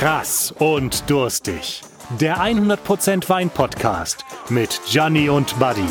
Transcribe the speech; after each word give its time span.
Krass 0.00 0.54
und 0.58 1.10
durstig. 1.10 1.82
Der 2.18 2.38
100% 2.38 3.28
Wein 3.28 3.50
Podcast 3.50 4.24
mit 4.48 4.80
Gianni 4.86 5.28
und 5.28 5.58
Buddy. 5.58 5.84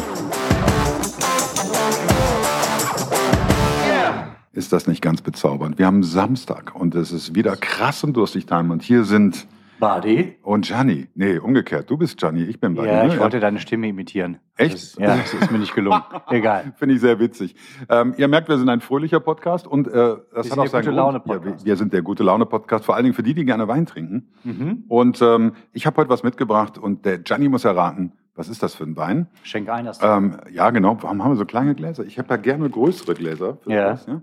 Ist 4.51 4.73
das 4.73 4.87
nicht 4.87 5.03
ganz 5.03 5.21
bezaubernd? 5.21 5.77
Wir 5.77 5.85
haben 5.85 6.01
Samstag 6.01 6.73
und 6.73 6.95
es 6.95 7.11
ist 7.11 7.35
wieder 7.35 7.55
krass 7.55 8.03
und 8.03 8.13
durstig 8.13 8.47
time 8.47 8.73
und 8.73 8.81
hier 8.81 9.03
sind 9.03 9.45
Buddy? 9.79 10.37
und 10.43 10.65
Gianni. 10.65 11.07
Nee, 11.15 11.37
umgekehrt. 11.37 11.89
Du 11.89 11.97
bist 11.97 12.17
Gianni, 12.19 12.43
ich 12.43 12.59
bin 12.59 12.75
Buddy. 12.75 12.87
Ja, 12.89 13.03
ne? 13.05 13.13
ich 13.13 13.19
wollte 13.19 13.39
deine 13.39 13.59
Stimme 13.59 13.87
imitieren. 13.87 14.37
Echt? 14.57 14.73
Das, 14.73 14.95
ja, 14.95 15.15
das 15.17 15.33
ist 15.33 15.51
mir 15.51 15.57
nicht 15.59 15.73
gelungen. 15.73 16.01
Egal. 16.29 16.73
Finde 16.77 16.95
ich 16.95 17.01
sehr 17.01 17.19
witzig. 17.19 17.55
Ähm, 17.89 18.13
ihr 18.17 18.27
merkt, 18.27 18.49
wir 18.49 18.57
sind 18.57 18.67
ein 18.69 18.81
fröhlicher 18.81 19.19
Podcast 19.19 19.67
und 19.67 19.87
äh, 19.87 19.91
das 19.91 19.95
Wir 19.95 20.37
hat 20.37 20.43
sind 20.45 20.59
auch 20.59 20.63
der 20.63 20.69
seinen 20.69 20.81
gute 20.81 20.83
Grund. 20.85 20.95
Laune-Podcast. 20.97 21.59
Ja, 21.61 21.65
wir, 21.65 21.75
sind 21.77 21.93
der 21.93 22.01
gute 22.01 22.23
Laune 22.23 22.45
Podcast, 22.45 22.85
vor 22.85 22.95
allen 22.95 23.05
Dingen 23.05 23.15
für 23.15 23.23
die, 23.23 23.33
die 23.33 23.45
gerne 23.45 23.67
Wein 23.67 23.85
trinken. 23.85 24.29
Mhm. 24.43 24.83
Und 24.87 25.21
ähm, 25.21 25.53
ich 25.71 25.85
habe 25.85 25.97
heute 25.97 26.09
was 26.09 26.23
mitgebracht 26.23 26.77
und 26.77 27.05
der 27.05 27.19
Gianni 27.19 27.47
muss 27.47 27.63
erraten, 27.63 28.11
was 28.35 28.49
ist 28.49 28.61
das 28.63 28.75
für 28.75 28.83
ein 28.83 28.95
Wein? 28.97 29.27
Schenk 29.43 29.69
ein, 29.69 29.85
das 29.85 29.99
Ähm, 30.01 30.37
ja, 30.51 30.69
genau. 30.71 30.97
Warum 31.01 31.23
haben 31.23 31.31
wir 31.31 31.35
so 31.37 31.45
kleine 31.45 31.75
Gläser? 31.75 32.03
Ich 32.05 32.17
habe 32.19 32.29
ja 32.29 32.37
gerne 32.37 32.69
größere 32.69 33.13
Gläser. 33.13 33.57
für 33.61 33.71
Ja. 33.71 33.97
sowas, 33.97 34.05
ja? 34.07 34.21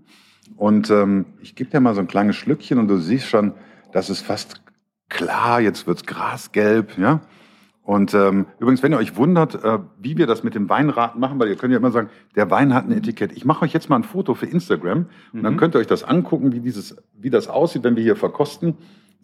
Und 0.56 0.90
ähm, 0.90 1.26
ich 1.40 1.54
gebe 1.54 1.70
dir 1.70 1.80
mal 1.80 1.94
so 1.94 2.00
ein 2.00 2.06
kleines 2.06 2.36
Schlückchen 2.36 2.78
und 2.78 2.88
du 2.88 2.98
siehst 2.98 3.26
schon, 3.26 3.54
das 3.92 4.10
ist 4.10 4.20
fast 4.22 4.62
klar. 5.08 5.60
Jetzt 5.60 5.86
wird's 5.86 6.04
grasgelb, 6.06 6.98
ja. 6.98 7.20
Und 7.82 8.14
ähm, 8.14 8.46
übrigens, 8.58 8.82
wenn 8.82 8.90
ihr 8.92 8.98
euch 8.98 9.14
wundert, 9.16 9.62
äh, 9.62 9.78
wie 10.00 10.18
wir 10.18 10.26
das 10.26 10.42
mit 10.42 10.56
dem 10.56 10.68
Weinraten 10.68 11.20
machen, 11.20 11.38
weil 11.38 11.48
ihr 11.48 11.54
könnt 11.54 11.70
ja 11.72 11.78
immer 11.78 11.92
sagen, 11.92 12.08
der 12.34 12.50
Wein 12.50 12.74
hat 12.74 12.84
ein 12.84 12.90
Etikett. 12.92 13.30
Ich 13.36 13.44
mache 13.44 13.64
euch 13.64 13.72
jetzt 13.72 13.88
mal 13.88 13.94
ein 13.96 14.02
Foto 14.02 14.34
für 14.34 14.46
Instagram 14.46 15.06
und 15.32 15.42
dann 15.44 15.54
Mhm. 15.54 15.56
könnt 15.58 15.76
ihr 15.76 15.78
euch 15.78 15.86
das 15.86 16.02
angucken, 16.02 16.52
wie 16.52 16.58
dieses, 16.58 16.96
wie 17.16 17.30
das 17.30 17.46
aussieht, 17.46 17.84
wenn 17.84 17.94
wir 17.94 18.02
hier 18.02 18.16
verkosten. 18.16 18.74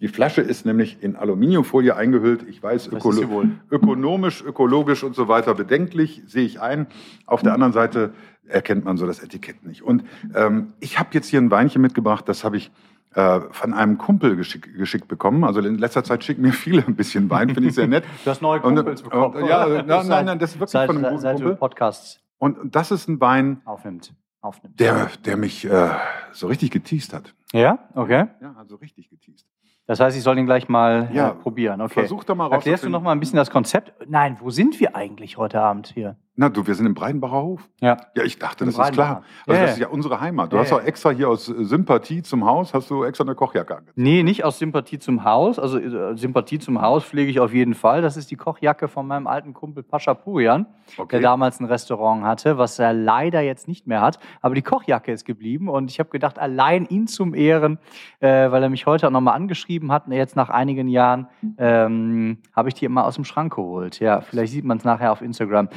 Die 0.01 0.07
Flasche 0.07 0.43
ist 0.43 0.65
nämlich 0.65 0.99
in 1.03 1.17
Aluminiumfolie 1.17 1.97
eingehüllt. 1.97 2.45
Ich 2.49 2.63
weiß, 2.63 2.89
ökolo 2.89 3.45
ökonomisch, 3.71 4.45
ökologisch 4.45 5.03
und 5.03 5.17
so 5.17 5.27
weiter 5.27 5.55
bedenklich, 5.55 6.23
sehe 6.27 6.45
ich 6.45 6.61
ein. 6.61 6.87
Auf 7.27 7.43
der 7.43 7.55
anderen 7.55 7.73
Seite 7.73 8.13
erkennt 8.47 8.85
man 8.85 8.97
so 8.97 9.07
das 9.07 9.21
Etikett 9.21 9.65
nicht. 9.67 9.83
Und 9.83 10.05
ähm, 10.37 10.73
ich 10.79 11.01
habe 11.01 11.09
jetzt 11.13 11.29
hier 11.29 11.41
ein 11.41 11.51
Weinchen 11.51 11.83
mitgebracht, 11.83 12.29
das 12.29 12.45
habe 12.45 12.57
ich 12.57 12.71
von 13.15 13.75
einem 13.75 13.99
Kumpel 13.99 14.37
geschick, 14.37 14.75
geschickt 14.77 15.09
bekommen. 15.09 15.45
Also 15.45 15.61
in 15.61 15.79
letzter 15.79 16.03
Zeit 16.05 16.25
schicken 16.25 16.43
mir 16.43 16.53
viele 16.53 16.85
ein 16.87 16.97
bisschen 16.97 17.29
Wein, 17.31 17.51
finde 17.51 17.69
ich 17.69 17.75
sehr 17.75 17.87
nett. 17.87 18.05
Du 18.25 18.31
hast 18.31 18.41
neue 18.43 18.61
Und, 18.63 18.77
Kumpels 18.77 19.01
äh, 19.01 19.05
bekommen. 19.05 19.45
ja, 19.47 19.67
nein, 19.83 20.07
nein, 20.09 20.25
nein, 20.27 20.39
das 20.39 20.51
ist 20.53 20.57
wirklich 20.57 20.71
seit, 20.73 20.87
von 20.87 20.97
einem 20.97 21.11
guten 21.11 21.21
Seit 21.21 21.37
Kumpel. 21.37 21.57
Podcasts 21.57 22.21
Und 22.39 22.75
das 22.75 22.91
ist 22.91 23.09
ein 23.09 23.21
Wein, 23.21 23.61
aufnimmt. 23.65 24.15
aufnimmt. 24.41 24.81
der, 24.81 25.11
der 25.25 25.37
mich 25.37 25.65
äh, 25.65 25.91
so 26.33 26.47
richtig 26.47 26.71
geteased 26.71 27.13
hat. 27.13 27.35
Ja, 27.53 27.79
okay. 27.95 28.27
Ja, 28.41 28.55
also 28.57 28.77
richtig 28.77 29.11
geteased. 29.11 29.47
Das 29.87 29.99
heißt, 30.01 30.17
ich 30.17 30.23
soll 30.23 30.37
den 30.37 30.47
gleich 30.47 30.69
mal 30.69 31.11
Ja, 31.13 31.31
äh, 31.31 31.35
probieren. 31.35 31.81
Okay. 31.81 31.93
Versuch 32.01 32.25
doch 32.25 32.37
mal 32.37 32.51
Erklärst 32.53 32.85
du 32.85 32.89
noch 32.89 33.03
mal 33.03 33.13
ein 33.13 33.21
bisschen 33.21 33.37
das 33.37 33.51
Konzept? 33.51 33.93
Nein, 34.09 34.37
wo 34.41 34.49
sind 34.51 34.79
wir 34.81 34.95
eigentlich 34.97 35.37
heute 35.37 35.61
Abend 35.61 35.89
hier? 35.89 36.17
Na 36.35 36.49
du, 36.49 36.67
wir 36.67 36.75
sind 36.75 36.87
im 36.87 36.95
Breidenbacher 36.95 37.43
Hof. 37.43 37.69
Ja. 37.81 37.99
Ja, 38.17 38.23
ich 38.25 38.39
dachte, 38.39 38.65
Im 38.65 38.71
das 38.73 38.79
ist 38.89 38.93
klar. 38.95 39.23
Also 39.47 39.61
Ja, 39.61 39.67
das 39.67 39.73
ist 39.75 39.79
ja. 39.81 39.89
unsere 39.89 40.19
Heimat. 40.21 40.51
Du 40.51 40.57
Ja, 40.57 40.63
hast 40.63 40.73
auch 40.73 40.81
extra 40.83 41.11
hier 41.11 41.29
aus 41.29 41.47
äh, 41.51 41.63
Sympathie 41.65 42.23
zum 42.23 42.47
Haus, 42.47 42.73
hast 42.73 42.89
du 42.91 43.05
extra 43.05 43.25
eine 43.25 43.35
Kochjacke 43.35 43.77
angezogen. 43.77 44.03
Nee, 44.03 44.23
nicht 44.23 44.43
aus 44.43 44.59
Sympathie 44.59 44.99
zum 44.99 45.25
Haus. 45.25 45.59
Also 45.59 45.79
äh, 45.79 46.17
Sympathie 46.17 46.59
zum 46.59 46.81
Haus 46.81 47.05
pflege 47.05 47.31
ich 47.31 47.39
auf 47.39 47.53
jeden 47.53 47.75
Fall. 47.75 48.01
Das 48.01 48.17
ist 48.17 48.31
die 48.31 48.37
Kochjacke 48.37 48.89
von 48.89 49.07
meinem 49.07 49.27
alten 49.27 49.53
Kumpel 49.53 49.83
Pascha 49.83 50.15
Purian, 50.15 50.65
Okay. 50.97 51.17
der 51.17 51.21
damals 51.21 51.61
ein 51.61 51.67
Restaurant 51.67 52.25
hatte, 52.25 52.57
was 52.57 52.79
er 52.79 52.95
leider 52.95 53.43
jetzt 53.43 53.69
nicht 53.69 53.87
mehr 53.87 54.01
hat. 54.01 54.19
Aber 54.41 54.55
die 54.55 54.63
Kochjacke 54.63 55.13
ist 55.13 55.27
geblieben 55.27 55.69
und 55.69 55.91
ich 55.91 55.99
habe 56.01 56.09
gedacht, 56.09 56.39
allein 56.39 56.87
ihn 56.87 57.09
zum 57.09 57.35
Ehren, 57.35 57.79
äh, 58.21 58.51
weil 58.51 58.63
er 58.63 58.71
mich 58.71 58.87
heute 58.87 59.07
auch 59.07 59.11
nochmal 59.13 59.35
angeschrieben 59.35 59.93
hat, 59.93 60.09
jetzt 60.09 60.35
nach 60.37 60.49
einigen 60.49 60.89
Jahren, 60.89 61.29
ähm, 61.59 62.39
habe 62.57 62.69
ich 62.69 62.75
die 62.75 62.87
immer 62.87 63.05
aus 63.05 63.17
dem 63.17 63.25
Schrank 63.25 63.55
geholt. 63.55 64.01
Ja, 64.01 64.23
vielleicht 64.23 64.53
sieht 64.53 64.65
man 64.65 64.79
es 64.79 64.85
nachher 64.85 65.13
auf 65.13 65.21
Instagram. 65.21 65.69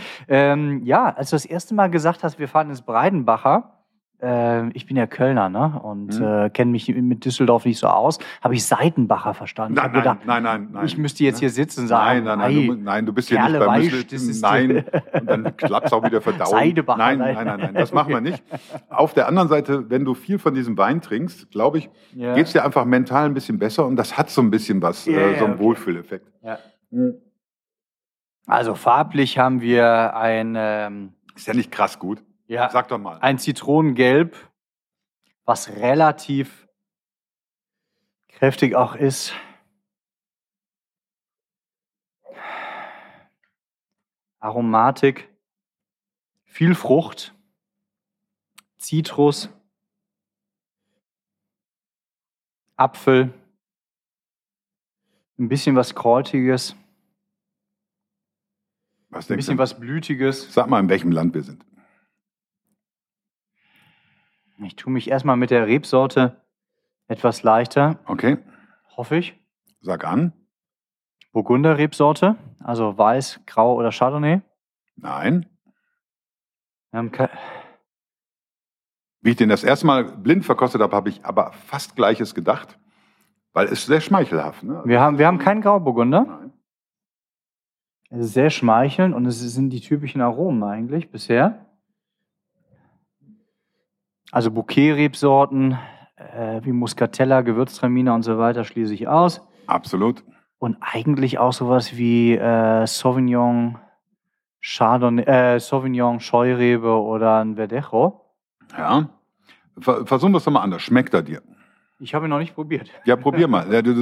Ähm, 0.53 0.81
ja, 0.85 1.05
als 1.15 1.29
du 1.31 1.35
das 1.35 1.45
erste 1.45 1.73
Mal 1.75 1.89
gesagt 1.89 2.23
hast, 2.23 2.39
wir 2.39 2.47
fahren 2.47 2.69
ins 2.69 2.81
Breidenbacher, 2.81 3.71
äh, 4.21 4.69
ich 4.69 4.85
bin 4.85 4.95
ja 4.95 5.07
Kölner, 5.07 5.49
ne? 5.49 5.79
Und 5.83 6.19
Mhm. 6.19 6.25
äh, 6.25 6.49
kenne 6.49 6.71
mich 6.71 6.87
mit 6.87 7.25
Düsseldorf 7.25 7.65
nicht 7.65 7.79
so 7.79 7.87
aus. 7.87 8.17
Habe 8.41 8.53
ich 8.53 8.65
Seidenbacher 8.65 9.33
verstanden. 9.33 9.73
Nein, 9.75 9.83
habe 9.85 9.97
gedacht, 9.97 10.19
nein, 10.25 10.43
nein, 10.43 10.61
nein, 10.63 10.69
nein. 10.73 10.85
ich 10.85 10.97
müsste 10.97 11.23
jetzt 11.25 11.39
hier 11.39 11.49
sitzen 11.49 11.81
und 11.81 11.87
sagen, 11.89 12.23
Nein, 12.23 12.39
nein, 12.39 12.39
nein, 12.39 12.57
"Ei, 12.57 12.67
du, 12.67 12.81
nein, 12.81 13.05
du 13.05 13.13
bist 13.13 13.27
hier 13.29 13.43
nicht 13.43 13.59
Weisch, 13.59 13.91
Müsli. 13.91 14.39
Nein, 14.41 14.85
und 15.19 15.29
dann 15.29 15.57
klappt's 15.57 15.91
auch 15.91 16.03
wieder 16.03 16.21
verdauen. 16.21 16.49
Seidebacher, 16.49 16.97
nein, 16.97 17.17
Seide- 17.19 17.33
nein, 17.35 17.45
nein, 17.47 17.59
nein, 17.59 17.73
das 17.73 17.91
machen 17.93 18.13
wir 18.13 18.21
nicht. 18.21 18.41
Auf 18.89 19.13
der 19.13 19.27
anderen 19.27 19.49
Seite, 19.49 19.89
wenn 19.89 20.05
du 20.05 20.13
viel 20.13 20.39
von 20.39 20.53
diesem 20.53 20.77
Wein 20.77 21.01
trinkst, 21.01 21.51
glaube 21.51 21.79
ich, 21.79 21.89
Ja. 22.13 22.35
geht's 22.35 22.53
dir 22.53 22.63
einfach 22.63 22.85
mental 22.85 23.25
ein 23.25 23.33
bisschen 23.33 23.59
besser 23.59 23.85
und 23.85 23.95
das 23.97 24.17
hat 24.17 24.29
so 24.29 24.41
ein 24.41 24.49
bisschen 24.49 24.81
was, 24.81 25.05
Ja, 25.05 25.17
äh, 25.17 25.39
so 25.39 25.45
einen 25.45 25.55
okay. 25.55 25.63
Wohlfühleffekt. 25.63 26.31
Ja. 26.41 26.57
Mhm. 26.91 27.15
Also 28.47 28.75
farblich 28.75 29.37
haben 29.37 29.61
wir 29.61 30.15
ein, 30.15 30.55
ähm, 30.57 31.13
Ist 31.35 31.47
ja 31.47 31.53
nicht 31.53 31.71
krass 31.71 31.97
gut. 31.99 32.23
ja, 32.47 32.69
Sag 32.69 32.87
doch 32.89 32.99
mal. 32.99 33.17
ein 33.19 33.39
Zitronengelb, 33.39 34.35
was 35.45 35.69
relativ 35.69 36.67
kräftig 38.27 38.75
auch 38.75 38.95
ist. 38.95 39.33
Aromatik, 44.39 45.29
viel 46.45 46.75
Frucht, 46.75 47.33
Zitrus, 48.77 49.49
Apfel, 52.75 53.33
ein 55.39 55.49
bisschen 55.49 55.75
was 55.75 55.95
Kräutiges, 55.95 56.75
Was 59.09 59.29
ein 59.29 59.37
bisschen 59.37 59.57
du? 59.57 59.63
was 59.63 59.79
Blütiges. 59.79 60.53
Sag 60.53 60.67
mal, 60.67 60.79
in 60.79 60.89
welchem 60.89 61.11
Land 61.11 61.33
wir 61.33 61.43
sind. 61.43 61.65
Ich 64.63 64.75
tue 64.75 64.91
mich 64.91 65.09
erstmal 65.09 65.35
mit 65.37 65.51
der 65.51 65.67
Rebsorte 65.67 66.41
etwas 67.07 67.43
leichter, 67.43 67.99
Okay, 68.05 68.37
hoffe 68.95 69.17
ich. 69.17 69.35
sag 69.81 70.05
an. 70.05 70.33
Burgunder 71.33 71.77
Rebsorte, 71.77 72.37
also 72.63 72.97
weiß, 72.97 73.41
grau 73.45 73.75
oder 73.75 73.91
Chardonnay. 73.91 74.41
Nein. 74.95 75.45
Wir 76.91 76.99
haben 76.99 77.11
ke- 77.11 77.29
Wie 79.21 79.31
ich 79.31 79.35
den 79.35 79.49
das 79.49 79.63
erste 79.65 79.85
Mal 79.85 80.05
blind 80.05 80.45
verkostet 80.45 80.81
habe, 80.81 80.95
habe 80.95 81.09
ich 81.09 81.25
aber 81.25 81.51
fast 81.51 81.95
Gleiches 81.97 82.33
gedacht, 82.33 82.79
weil 83.51 83.67
es 83.67 83.85
sehr 83.85 83.99
schmeichelhaft. 84.01 84.63
Ne? 84.63 84.81
wir 84.85 85.01
haben, 85.01 85.17
wir 85.17 85.27
haben 85.27 85.37
keinen 85.39 85.61
Grauburgunder. 85.61 86.21
Nein. 86.25 86.53
Es 88.09 88.27
ist 88.27 88.33
sehr 88.33 88.49
schmeichelnd 88.49 89.15
und 89.15 89.25
es 89.25 89.39
sind 89.39 89.69
die 89.71 89.81
typischen 89.81 90.21
Aromen 90.21 90.63
eigentlich 90.63 91.09
bisher. 91.11 91.65
Also 94.31 94.51
Bouquet-Rebsorten 94.51 95.77
äh, 96.17 96.61
wie 96.63 96.71
Muscatella, 96.71 97.41
Gewürztraminer 97.41 98.13
und 98.13 98.23
so 98.23 98.37
weiter 98.37 98.63
schließe 98.63 98.93
ich 98.93 99.07
aus. 99.07 99.41
Absolut. 99.67 100.23
Und 100.59 100.77
eigentlich 100.79 101.37
auch 101.39 101.53
sowas 101.53 101.97
wie 101.97 102.33
äh, 102.35 102.85
Sauvignon, 102.87 103.77
Chardonnay, 104.61 105.23
äh, 105.23 105.59
Sauvignon, 105.59 106.19
Scheurebe 106.19 106.99
oder 106.99 107.39
ein 107.39 107.55
Verdejo. 107.55 108.21
Ja. 108.77 109.09
Ver 109.79 110.05
versuchen 110.05 110.31
wir 110.33 110.37
es 110.37 110.43
doch 110.45 110.51
mal 110.51 110.61
anders. 110.61 110.81
Schmeckt 110.81 111.13
er 111.13 111.21
dir? 111.21 111.41
Ich 111.99 112.13
habe 112.13 112.27
ihn 112.27 112.29
noch 112.29 112.39
nicht 112.39 112.55
probiert. 112.55 112.89
Ja, 113.05 113.15
probier 113.15 113.47
mal. 113.47 113.67
Ja, 113.73 113.81
du, 113.81 113.93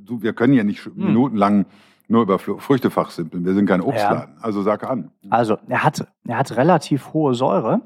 du, 0.00 0.22
wir 0.22 0.32
können 0.32 0.52
hier 0.52 0.64
nicht 0.64 0.84
Hm. 0.84 0.92
minutenlang 0.96 1.66
nur 2.08 2.22
über 2.22 2.38
Früchte 2.38 2.90
fachsimpeln. 2.90 3.44
Wir 3.44 3.54
sind 3.54 3.66
kein 3.66 3.80
Obstladen. 3.80 4.36
Also 4.40 4.62
sag 4.62 4.84
an. 4.84 5.10
Also, 5.30 5.58
er 5.68 5.82
hat, 5.82 6.06
er 6.26 6.38
hat 6.38 6.56
relativ 6.56 7.12
hohe 7.12 7.34
Säure. 7.34 7.80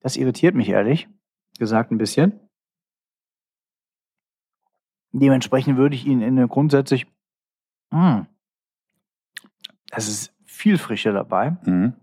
Das 0.00 0.16
irritiert 0.16 0.54
mich 0.54 0.68
ehrlich 0.68 1.08
gesagt 1.58 1.90
ein 1.90 1.98
bisschen. 1.98 2.40
Dementsprechend 5.12 5.76
würde 5.76 5.94
ich 5.96 6.06
ihn 6.06 6.20
in 6.22 6.38
eine 6.38 6.48
grundsätzlich. 6.48 7.06
Mh, 7.90 8.26
es 9.90 10.08
ist 10.08 10.34
viel 10.44 10.78
Frische 10.78 11.12
dabei. 11.12 11.56
Mhm. 11.64 11.94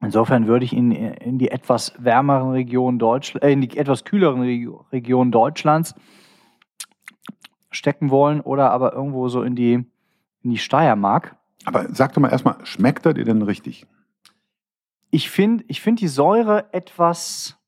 Insofern 0.00 0.46
würde 0.46 0.64
ich 0.64 0.72
ihn 0.72 0.90
in 0.92 1.38
die 1.38 1.50
etwas 1.50 1.92
wärmeren 1.98 2.50
Regionen 2.50 2.98
Deutschlands, 2.98 3.44
äh, 3.46 3.52
in 3.52 3.60
die 3.60 3.76
etwas 3.76 4.04
kühleren 4.04 4.40
Regio- 4.42 4.86
Regionen 4.92 5.32
Deutschlands 5.32 5.94
stecken 7.70 8.10
wollen 8.10 8.40
oder 8.40 8.70
aber 8.70 8.92
irgendwo 8.94 9.28
so 9.28 9.42
in 9.42 9.54
die, 9.56 9.84
in 10.46 10.52
die 10.52 10.58
Steiermark. 10.58 11.34
Aber 11.64 11.92
sag 11.92 12.12
doch 12.14 12.22
mal 12.22 12.30
erstmal, 12.30 12.64
schmeckt 12.64 13.04
er 13.04 13.14
dir 13.14 13.24
denn 13.24 13.42
richtig? 13.42 13.84
Ich 15.10 15.28
finde 15.28 15.64
ich 15.66 15.80
find 15.80 16.00
die 16.00 16.06
Säure 16.08 16.72
etwas 16.72 17.58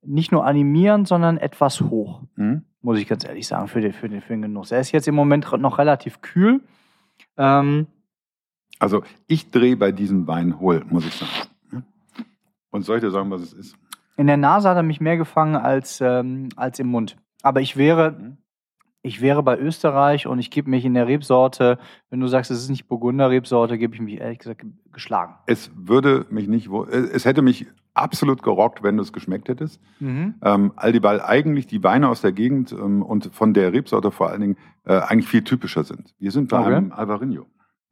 nicht 0.00 0.32
nur 0.32 0.46
animierend, 0.46 1.06
sondern 1.06 1.36
etwas 1.36 1.82
hoch, 1.82 2.22
Mhm. 2.36 2.64
muss 2.80 2.98
ich 2.98 3.06
ganz 3.06 3.24
ehrlich 3.24 3.46
sagen, 3.46 3.68
für 3.68 3.82
den, 3.82 3.92
für 3.92 4.08
den, 4.08 4.22
für 4.22 4.32
den 4.32 4.42
Genuss. 4.42 4.72
Er 4.72 4.80
ist 4.80 4.92
jetzt 4.92 5.06
im 5.08 5.14
Moment 5.14 5.52
noch 5.58 5.78
relativ 5.78 6.22
kühl. 6.22 6.62
Ähm, 7.36 7.86
Also 8.78 9.02
ich 9.26 9.50
drehe 9.50 9.76
bei 9.76 9.92
diesem 9.92 10.26
Wein 10.26 10.58
hohl, 10.58 10.82
muss 10.88 11.04
ich 11.06 11.14
sagen. 11.14 11.84
Und 12.70 12.82
soll 12.86 12.96
ich 12.96 13.02
dir 13.04 13.10
sagen, 13.10 13.30
was 13.30 13.42
es 13.42 13.52
ist? 13.52 13.76
in 14.16 14.26
der 14.26 14.36
Nase 14.38 14.68
hat 14.68 14.76
er 14.76 14.82
mich 14.82 15.00
mehr 15.00 15.16
gefangen 15.16 15.56
als, 15.56 16.00
ähm, 16.00 16.48
als 16.56 16.78
im 16.78 16.86
Mund. 16.88 17.16
Aber 17.42 17.60
ich 17.60 17.76
wäre, 17.76 18.12
Mhm. 18.12 18.36
Ich 19.02 19.20
wäre 19.20 19.42
bei 19.42 19.58
Österreich 19.58 20.26
und 20.26 20.38
ich 20.38 20.50
gebe 20.50 20.70
mich 20.70 20.84
in 20.84 20.94
der 20.94 21.06
Rebsorte, 21.08 21.78
wenn 22.10 22.20
du 22.20 22.26
sagst, 22.28 22.50
es 22.50 22.58
ist 22.62 22.68
nicht 22.70 22.86
Burgunder-Rebsorte, 22.88 23.76
gebe 23.78 23.94
ich 23.94 24.00
mich 24.00 24.20
ehrlich 24.20 24.38
gesagt 24.38 24.64
geschlagen. 24.92 25.34
Es 25.46 25.70
würde 25.74 26.26
mich 26.30 26.46
nicht, 26.48 26.68
äh, 26.70 26.96
es 27.12 27.24
hätte 27.24 27.42
mich 27.42 27.66
absolut 27.94 28.42
gerockt, 28.42 28.82
wenn 28.82 28.96
du 28.96 29.02
es 29.02 29.12
geschmeckt 29.12 29.48
hättest. 29.48 29.80
Mhm. 30.00 30.34
Ähm, 30.42 30.72
all 30.76 30.92
die, 30.92 31.02
weil 31.02 31.20
eigentlich 31.20 31.66
die 31.66 31.82
Weine 31.82 32.08
aus 32.08 32.20
der 32.22 32.32
Gegend 32.32 32.72
ähm, 32.72 33.02
und 33.02 33.30
von 33.34 33.52
der 33.54 33.72
Rebsorte 33.72 34.10
vor 34.10 34.30
allen 34.30 34.40
Dingen 34.40 34.56
äh, 34.84 34.98
eigentlich 34.98 35.28
viel 35.28 35.42
typischer 35.44 35.84
sind. 35.84 36.14
Wir 36.18 36.30
sind 36.30 36.48
bei 36.48 36.58
Okay. 36.60 36.74
einem 36.74 36.92
Alvarinho. 36.92 37.46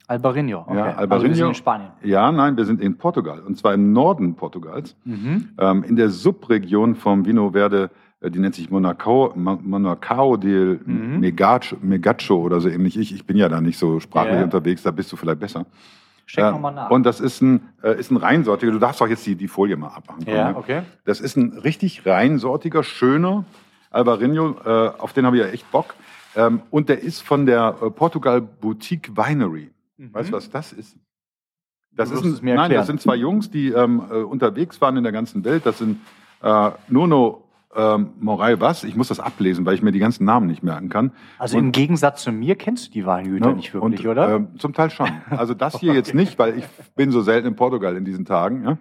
Albarinho. 0.06 0.60
Okay. 0.66 0.74
Ja, 0.76 0.84
Also 0.84 0.94
wir 0.94 0.98
Albarinho. 0.98 1.34
sind 1.34 1.46
in 1.48 1.54
Spanien. 1.54 1.90
Ja, 2.02 2.32
nein, 2.32 2.56
wir 2.56 2.64
sind 2.64 2.80
in 2.80 2.96
Portugal 2.98 3.40
und 3.40 3.56
zwar 3.58 3.74
im 3.74 3.92
Norden 3.92 4.34
Portugals, 4.36 4.96
Mhm. 5.04 5.50
ähm, 5.58 5.82
in 5.84 5.96
der 5.96 6.08
Subregion 6.10 6.94
vom 6.96 7.24
Vino 7.26 7.50
Verde, 7.52 7.90
die 8.28 8.38
nennt 8.38 8.54
sich 8.54 8.68
Monacao, 8.70 9.32
Ma- 9.34 9.58
Monacao 9.62 10.36
del 10.36 10.80
Mhm. 10.84 11.20
Megacho, 11.20 11.76
Megacho 11.80 12.36
oder 12.36 12.60
so 12.60 12.68
ähnlich. 12.68 12.98
Ich, 12.98 13.14
ich 13.14 13.24
bin 13.24 13.36
ja 13.38 13.48
da 13.48 13.60
nicht 13.62 13.78
so 13.78 13.98
sprachlich 14.00 14.34
Ja. 14.36 14.44
unterwegs, 14.44 14.82
da 14.82 14.90
bist 14.90 15.10
du 15.10 15.16
vielleicht 15.16 15.40
besser. 15.40 15.64
Check 16.26 16.44
Äh, 16.44 16.50
nochmal 16.50 16.74
nach. 16.74 16.90
Und 16.90 17.04
das 17.04 17.18
ist 17.20 17.40
ein, 17.40 17.68
äh, 17.82 17.98
ist 17.98 18.10
ein 18.10 18.18
reinsortiger, 18.18 18.72
du 18.72 18.78
darfst 18.78 19.00
doch 19.00 19.08
jetzt 19.08 19.24
die, 19.26 19.36
die 19.36 19.48
Folie 19.48 19.76
mal 19.76 19.88
abmachen. 19.88 20.24
ja, 20.26 20.50
ne? 20.50 20.56
okay. 20.56 20.82
Das 21.04 21.20
ist 21.20 21.36
ein 21.36 21.58
richtig 21.58 22.04
reinsortiger, 22.06 22.82
schöner 22.82 23.44
Alvarinho, 23.90 24.54
äh, 24.64 24.88
auf 24.98 25.12
den 25.14 25.24
habe 25.26 25.38
ich 25.38 25.42
ja 25.42 25.48
echt 25.48 25.70
Bock. 25.72 25.94
Ähm, 26.36 26.60
und 26.70 26.88
der 26.88 27.02
ist 27.02 27.22
von 27.22 27.46
der 27.46 27.74
äh, 27.82 27.90
Portugal 27.90 28.40
Boutique 28.42 29.16
Winery. 29.16 29.70
Weißt 29.98 30.28
du, 30.28 30.34
was 30.34 30.48
das 30.50 30.72
ist? 30.72 30.96
Das 31.92 32.10
ist 32.12 32.22
ein, 32.24 32.38
nein, 32.54 32.70
das 32.70 32.86
sind 32.86 33.00
zwei 33.00 33.16
Jungs, 33.16 33.50
die 33.50 33.68
ähm, 33.70 34.00
äh, 34.10 34.14
unterwegs 34.18 34.80
waren 34.80 34.96
in 34.96 35.02
der 35.02 35.12
ganzen 35.12 35.44
Welt. 35.44 35.66
Das 35.66 35.78
sind 35.78 35.98
äh, 36.42 36.70
Nuno 36.88 37.44
ähm, 37.74 38.10
Moray 38.18 38.60
was? 38.60 38.82
Ich 38.84 38.96
muss 38.96 39.08
das 39.08 39.20
ablesen, 39.20 39.64
weil 39.64 39.74
ich 39.74 39.82
mir 39.82 39.92
die 39.92 39.98
ganzen 40.00 40.24
Namen 40.24 40.46
nicht 40.48 40.62
merken 40.62 40.88
kann. 40.88 41.12
Also 41.38 41.56
Und- 41.56 41.64
im 41.66 41.72
Gegensatz 41.72 42.22
zu 42.22 42.32
mir 42.32 42.56
kennst 42.56 42.88
du 42.88 42.90
die 42.92 43.06
Weingüter 43.06 43.50
Ne? 43.50 43.54
nicht 43.56 43.72
wirklich, 43.72 44.00
und, 44.04 44.10
oder? 44.10 44.34
ähm, 44.36 44.48
zum 44.58 44.72
Teil 44.72 44.90
schon. 44.90 45.08
Also 45.30 45.54
das 45.54 45.78
hier 45.78 45.94
jetzt 45.94 46.14
nicht, 46.14 46.38
weil 46.38 46.58
ich 46.58 46.64
bin 46.96 47.10
so 47.12 47.20
selten 47.20 47.46
in 47.48 47.56
Portugal 47.56 47.96
in 47.96 48.04
diesen 48.04 48.24
Tagen. 48.24 48.64
Ja? 48.64 48.78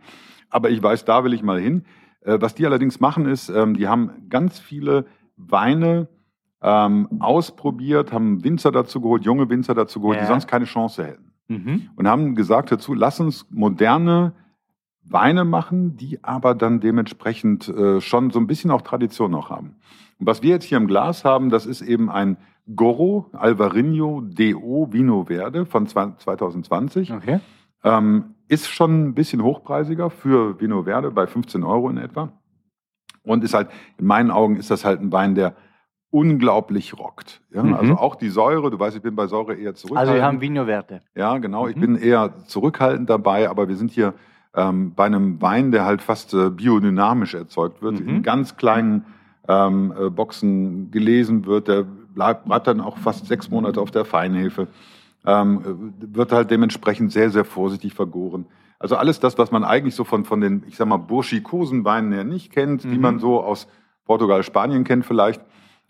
Aber 0.50 0.70
ich 0.72 0.82
weiß, 0.82 1.06
da 1.06 1.24
will 1.24 1.34
ich 1.34 1.44
mal 1.44 1.60
hin. 1.60 1.86
Äh, 2.22 2.38
was 2.42 2.56
die 2.56 2.66
allerdings 2.66 3.00
machen 3.00 3.26
ist, 3.26 3.50
ähm, 3.50 3.76
die 3.76 3.88
haben 3.88 4.28
ganz 4.30 4.60
viele 4.60 5.06
Weine 5.38 6.08
ähm, 6.62 7.08
ausprobiert, 7.22 8.12
haben 8.12 8.44
Winzer 8.44 8.72
dazu 8.72 9.00
geholt, 9.02 9.24
junge 9.24 9.50
Winzer 9.50 9.74
dazu 9.76 10.02
geholt, 10.02 10.18
Ja. 10.18 10.24
die 10.24 10.28
sonst 10.28 10.48
keine 10.48 10.66
Chance 10.66 11.06
hätten. 11.06 11.32
mhm. 11.48 11.90
Und 11.96 12.08
haben 12.08 12.36
gesagt 12.36 12.72
dazu, 12.72 12.94
lass 12.94 13.20
uns 13.22 13.48
moderne 13.50 14.34
Weine 15.12 15.44
machen, 15.46 15.98
die 15.98 16.24
aber 16.24 16.56
dann 16.56 16.80
dementsprechend 16.80 17.68
äh, 17.70 18.00
schon 18.02 18.30
so 18.32 18.40
ein 18.40 18.48
bisschen 18.48 18.72
auch 18.72 18.82
Tradition 18.82 19.32
noch 19.32 19.50
haben. 19.50 19.76
Und 20.20 20.28
was 20.28 20.44
wir 20.44 20.50
jetzt 20.52 20.66
hier 20.66 20.78
im 20.78 20.88
Glas 20.88 21.26
haben, 21.26 21.50
das 21.50 21.66
ist 21.66 21.82
eben 21.82 22.10
ein 22.10 22.38
Goro 22.76 23.28
Alvarinho 23.34 24.22
DO 24.22 24.88
Vino 24.92 25.26
Verde 25.26 25.66
von 25.66 25.88
2020. 25.88 27.12
Okay. 27.14 27.40
Ähm, 27.84 28.36
ist 28.48 28.68
schon 28.68 29.08
ein 29.10 29.14
bisschen 29.14 29.42
hochpreisiger 29.44 30.10
für 30.10 30.60
Vino 30.60 30.84
Verde, 30.84 31.12
bei 31.12 31.26
15 31.28 31.64
Euro 31.64 31.90
in 31.90 31.98
etwa. 31.98 32.32
Und 33.24 33.44
ist 33.44 33.54
halt, 33.54 33.70
in 33.98 34.06
meinen 34.06 34.32
Augen 34.32 34.56
ist 34.58 34.70
das 34.72 34.86
halt 34.86 35.02
ein 35.02 35.12
Wein, 35.12 35.36
der 35.36 35.56
unglaublich 36.12 36.98
rockt. 36.98 37.42
Ja? 37.52 37.64
Mhm. 37.64 37.74
Also 37.76 37.96
auch 37.96 38.16
die 38.16 38.30
Säure, 38.30 38.72
du 38.72 38.80
weißt, 38.80 38.96
ich 38.98 39.02
bin 39.04 39.16
bei 39.16 39.28
Säure 39.28 39.56
eher 39.56 39.76
zurückhaltend. 39.76 40.10
Also 40.10 40.14
wir 40.20 40.26
haben 40.26 40.42
Vino 40.42 40.66
Verde. 40.66 41.02
Ja, 41.16 41.38
genau. 41.38 41.68
Ich 41.68 41.76
Mhm. 41.76 41.82
bin 41.82 41.96
eher 41.98 42.34
zurückhaltend 42.46 43.10
dabei, 43.10 43.50
aber 43.50 43.68
wir 43.68 43.76
sind 43.76 43.92
hier 43.92 44.14
ähm, 44.56 44.94
bei 44.96 45.06
einem 45.06 45.42
Wein, 45.42 45.72
der 45.72 45.86
halt 45.86 46.02
fast 46.02 46.34
äh, 46.34 46.50
biodynamisch 46.50 47.34
erzeugt 47.36 47.82
wird, 47.82 48.00
Mhm. 48.00 48.10
in 48.10 48.24
ganz 48.24 48.58
kleinen 48.58 49.06
ähm, 49.48 49.94
äh, 50.00 50.10
Boxen 50.10 50.92
gelesen 50.92 51.46
wird. 51.46 51.68
Der 51.68 51.84
bleibt, 51.84 52.46
bleibt 52.46 52.68
dann 52.68 52.82
auch 52.82 52.98
fast 52.98 53.26
sechs 53.28 53.50
Monate 53.50 53.80
auf 53.82 53.92
der 53.92 54.06
Feinhefe. 54.06 54.68
Ähm, 55.26 55.92
äh, 56.02 56.16
wird 56.16 56.32
halt 56.32 56.50
dementsprechend 56.52 57.12
sehr, 57.12 57.30
sehr 57.30 57.46
vorsichtig 57.46 57.94
vergoren. 57.94 58.46
Also 58.80 58.96
alles 58.96 59.20
das, 59.20 59.38
was 59.38 59.52
man 59.52 59.64
eigentlich 59.64 59.94
so 59.96 60.04
von, 60.06 60.24
von 60.24 60.40
den, 60.40 60.64
ich 60.68 60.78
sag 60.78 60.88
mal, 60.88 60.98
burschikosen 60.98 61.84
Weinen 61.84 62.12
her 62.14 62.24
nicht 62.24 62.52
kennt, 62.52 62.84
die 62.86 62.88
Mhm. 62.96 63.02
man 63.02 63.20
so 63.20 63.42
aus 63.44 63.68
Portugal, 64.06 64.42
Spanien 64.44 64.84
kennt 64.84 65.06
vielleicht. 65.06 65.42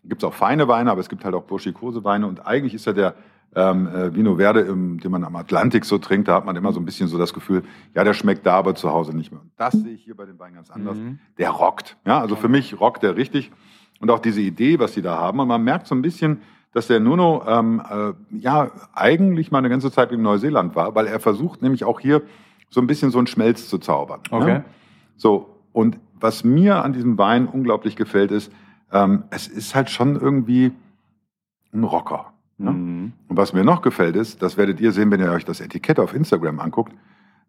Gibt 0.04 0.24
es 0.24 0.28
auch 0.28 0.34
feine 0.34 0.68
Weine, 0.68 0.92
aber 0.92 1.00
es 1.02 1.10
gibt 1.10 1.24
halt 1.24 1.36
auch 1.36 1.44
burschikose 1.44 2.04
Weine. 2.04 2.26
Und 2.28 2.48
eigentlich 2.48 2.74
ist 2.74 2.86
ja 2.86 2.94
der 2.94 3.14
ähm, 3.56 3.88
äh, 3.88 4.16
Vino 4.16 4.36
Verde, 4.36 4.62
im, 4.62 5.00
den 5.00 5.12
man 5.12 5.24
am 5.24 5.36
Atlantik 5.36 5.86
so 5.86 5.98
trinkt, 5.98 6.28
da 6.28 6.36
hat 6.36 6.46
man 6.46 6.56
immer 6.56 6.72
so 6.72 6.80
ein 6.80 6.86
bisschen 6.86 7.08
so 7.08 7.18
das 7.18 7.34
Gefühl, 7.34 7.64
ja, 7.96 8.04
der 8.04 8.14
schmeckt 8.14 8.46
da, 8.46 8.56
aber 8.56 8.76
zu 8.76 8.92
Hause 8.92 9.16
nicht 9.16 9.32
mehr. 9.32 9.42
Und 9.42 9.52
das 9.58 9.74
sehe 9.74 9.94
ich 9.94 10.04
hier 10.04 10.16
bei 10.16 10.26
den 10.26 10.38
Weinen 10.40 10.56
ganz 10.56 10.70
anders. 10.70 10.98
Mhm. 10.98 11.20
Der 11.38 11.50
rockt. 11.50 11.98
Ja, 12.06 12.20
also 12.20 12.36
für 12.36 12.50
mich 12.50 12.80
rockt 12.80 13.04
der 13.04 13.16
richtig. 13.16 13.52
Und 14.00 14.12
auch 14.12 14.20
diese 14.20 14.42
Idee, 14.42 14.80
was 14.80 14.94
die 14.94 15.02
da 15.02 15.18
haben. 15.18 15.40
Und 15.40 15.48
man 15.48 15.64
merkt 15.64 15.88
so 15.88 15.96
ein 15.96 16.02
bisschen, 16.02 16.42
dass 16.74 16.88
der 16.88 17.00
Nuno 17.00 17.44
ähm, 17.48 17.82
äh, 17.90 18.14
ja 18.38 18.72
eigentlich 18.94 19.52
mal 19.52 19.58
eine 19.58 19.70
ganze 19.70 19.92
Zeit 19.92 20.12
in 20.12 20.22
Neuseeland 20.22 20.76
war, 20.76 20.94
weil 20.96 21.08
er 21.08 21.20
versucht 21.20 21.62
nämlich 21.62 21.84
auch 21.84 22.00
hier 22.00 22.22
so 22.70 22.80
ein 22.80 22.88
bisschen 22.88 23.10
so 23.10 23.18
einen 23.18 23.28
Schmelz 23.28 23.68
zu 23.68 23.80
zaubern. 23.80 24.22
Okay. 24.30 24.50
Ja? 24.50 24.64
So, 25.18 25.58
und 25.74 25.98
was 26.20 26.44
mir 26.44 26.84
an 26.84 26.94
diesem 26.94 27.18
Wein 27.18 27.48
unglaublich 27.48 27.96
gefällt, 27.96 28.32
ist, 28.32 28.52
ähm, 28.92 29.24
es 29.32 29.48
ist 29.48 29.76
halt 29.76 29.90
schon 29.90 30.16
irgendwie 30.16 30.72
ein 31.74 31.84
Rocker. 31.84 32.34
Ne? 32.60 32.72
Mhm. 32.72 33.14
Und 33.28 33.38
was 33.38 33.54
mir 33.54 33.64
noch 33.64 33.82
gefällt 33.82 34.16
ist, 34.16 34.42
das 34.42 34.58
werdet 34.58 34.80
ihr 34.80 34.92
sehen, 34.92 35.10
wenn 35.12 35.20
ihr 35.22 35.32
euch 35.32 35.46
das 35.46 35.62
Etikett 35.62 36.00
auf 36.00 36.14
Instagram 36.14 36.60
anguckt. 36.60 36.94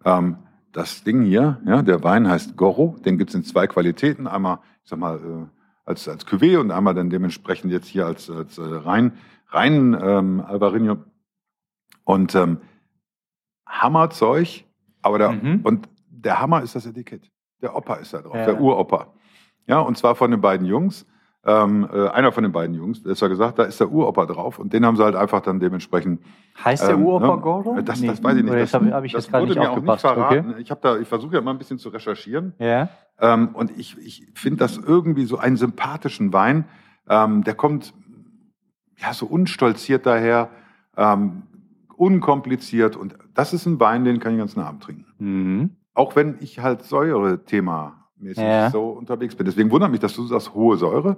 Ähm, 0.05 0.37
das 0.73 1.03
Ding 1.05 1.23
hier, 1.23 1.61
ja, 1.67 1.83
der 1.83 2.03
Wein 2.05 2.29
heißt 2.29 2.57
Goro, 2.57 2.97
den 3.05 3.19
gibt's 3.19 3.35
in 3.35 3.43
zwei 3.45 3.67
Qualitäten. 3.67 4.27
Einmal, 4.27 4.61
ich 4.85 4.89
sag 4.91 4.99
mal, 4.99 5.17
äh, 5.19 5.47
als, 5.85 6.09
als 6.09 6.27
Cuvée 6.27 6.59
und 6.59 6.71
einmal 6.71 6.95
dann 6.95 7.11
dementsprechend 7.11 7.73
jetzt 7.73 7.89
hier 7.89 8.07
als, 8.07 8.31
als 8.31 8.57
äh, 8.59 8.63
rein, 8.63 9.13
rein 9.49 9.99
ähm, 10.01 10.41
Alvarinho. 10.41 10.99
Und 12.05 12.35
ähm, 12.37 12.59
Hammerzeug, 13.67 14.65
aber 15.03 15.19
der, 15.19 15.33
Mhm. 15.33 15.61
und 15.65 15.89
der 16.09 16.41
Hammer 16.41 16.63
ist 16.63 16.75
das 16.75 16.87
Etikett. 16.87 17.31
Der 17.63 17.75
Opa 17.77 17.95
ist 17.97 18.13
da 18.15 18.23
drauf, 18.23 18.35
Ja. 18.35 18.47
der 18.47 18.61
Uropa. 18.61 19.13
Ja, 19.67 19.81
und 19.81 19.97
zwar 19.97 20.15
von 20.15 20.31
den 20.31 20.41
beiden 20.41 20.67
Jungs. 20.67 21.07
Ähm, 21.43 21.89
äh, 21.91 22.09
einer 22.09 22.33
von 22.33 22.43
den 22.43 22.53
beiden 22.53 22.75
Jungs, 22.77 23.03
besser 23.03 23.31
gesagt, 23.31 23.59
da 23.59 23.63
ist 23.63 23.81
der 23.81 23.91
Uropa 23.91 24.27
drauf 24.27 24.59
und 24.59 24.75
den 24.75 24.85
haben 24.85 24.97
sie 24.97 25.03
halt 25.05 25.17
einfach 25.17 25.41
dann 25.41 25.59
dementsprechend. 25.59 26.21
Heißt 26.63 26.83
der 26.87 26.97
ähm, 26.97 27.07
Uropa 27.07 27.37
ne, 27.37 27.41
Goro? 27.41 27.81
Das, 27.81 27.99
Nee. 28.01 28.09
das 28.09 28.23
weiß 28.23 28.37
ich 28.37 28.43
nicht. 28.43 28.51
Oder 28.53 28.61
Das, 28.61 28.75
habe 28.75 28.93
hab 28.93 29.05
ich 29.05 29.13
das 29.13 29.25
jetzt 29.25 29.31
gerade 29.33 29.45
wurde 29.45 29.53
nicht 29.55 29.63
mir 29.63 29.71
auch 29.71 29.77
aufgepasst. 29.77 30.01
verraten. 30.03 30.51
Okay. 30.51 30.61
Ich, 30.61 30.69
da, 30.69 30.99
ich 30.99 31.09
versuche 31.09 31.37
ja 31.37 31.41
mal 31.41 31.53
ein 31.53 31.59
bisschen 31.59 31.79
zu 31.79 31.89
recherchieren. 31.89 32.53
Ja. 32.59 32.91
Ähm, 33.19 33.51
und 33.55 33.71
ich, 33.79 33.97
ich 33.99 34.27
finde 34.35 34.59
das 34.59 34.77
irgendwie 34.77 35.25
so 35.25 35.39
einen 35.39 35.57
sympathischen 35.57 36.35
Wein. 36.35 36.67
Ähm, 37.09 37.43
der 37.43 37.55
kommt 37.55 37.95
ja 38.99 39.15
so 39.15 39.25
unstolziert 39.25 40.05
daher, 40.05 40.51
ähm, 40.99 41.45
unkompliziert. 41.97 42.97
Und 42.97 43.17
das 43.33 43.55
ist 43.55 43.65
ein 43.65 43.81
Wein, 43.81 44.05
den 44.05 44.21
kann 44.21 44.33
ich 44.33 44.37
den 44.37 44.41
ganzen 44.41 44.61
Abend 44.61 44.83
trinken. 44.83 45.07
Mhm. 45.19 45.71
Auch 45.95 46.17
wenn 46.17 46.37
ich 46.41 46.59
halt 46.61 46.83
Säure-Thema-mäßig 48.21 48.43
Ja. 48.43 48.71
so 48.71 48.91
unterwegs 48.91 49.35
bin. 49.35 49.47
Deswegen 49.47 49.71
wundert 49.71 49.91
mich, 49.91 50.01
dass 50.01 50.15
du 50.15 50.25
sagst, 50.25 50.55
hohe 50.55 50.77
Säure. 50.77 51.17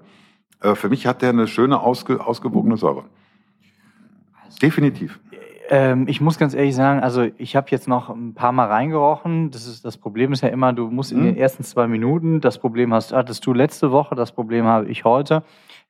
Äh, 0.61 0.75
für 0.75 0.88
mich 0.88 1.06
hat 1.06 1.23
der 1.23 1.30
eine 1.30 1.47
schöne, 1.47 1.80
ausge, 1.80 2.25
ausgewogene 2.25 2.76
Säure. 2.76 3.04
Definitiv. 4.61 5.18
Ähm, 5.71 6.06
ich 6.09 6.21
muss 6.21 6.38
ganz 6.38 6.54
ehrlich 6.54 6.75
sagen, 6.75 7.00
also 7.00 7.26
ich 7.38 7.56
habe 7.56 7.68
jetzt 7.71 7.88
noch 7.88 8.11
ein 8.11 8.35
paar 8.35 8.52
Mal 8.52 8.66
reingerochen. 8.66 9.50
Das, 9.50 9.66
ist, 9.66 9.85
das 9.85 9.97
Problem 9.97 10.32
ist 10.32 10.42
ja 10.42 10.49
immer, 10.49 10.73
du 10.73 10.88
musst 10.90 11.12
in 11.12 11.21
Mhm. 11.21 11.25
den 11.25 11.37
ersten 11.37 11.62
zwei 11.64 11.87
Minuten, 11.87 12.40
das 12.40 12.59
Problem 12.59 12.92
hast, 12.92 13.12
hattest 13.12 13.47
du 13.47 13.52
letzte 13.54 13.90
Woche, 13.90 14.14
das 14.14 14.32
Problem 14.32 14.66
habe 14.66 14.87
ich 14.88 15.04
heute, 15.04 15.42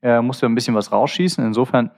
äh, 0.03 0.21
musst 0.21 0.43
du 0.43 0.47
ein 0.47 0.55
bisschen 0.55 0.75
was 0.75 0.93
rausschießen. 0.93 1.45
Insofern, 1.45 1.91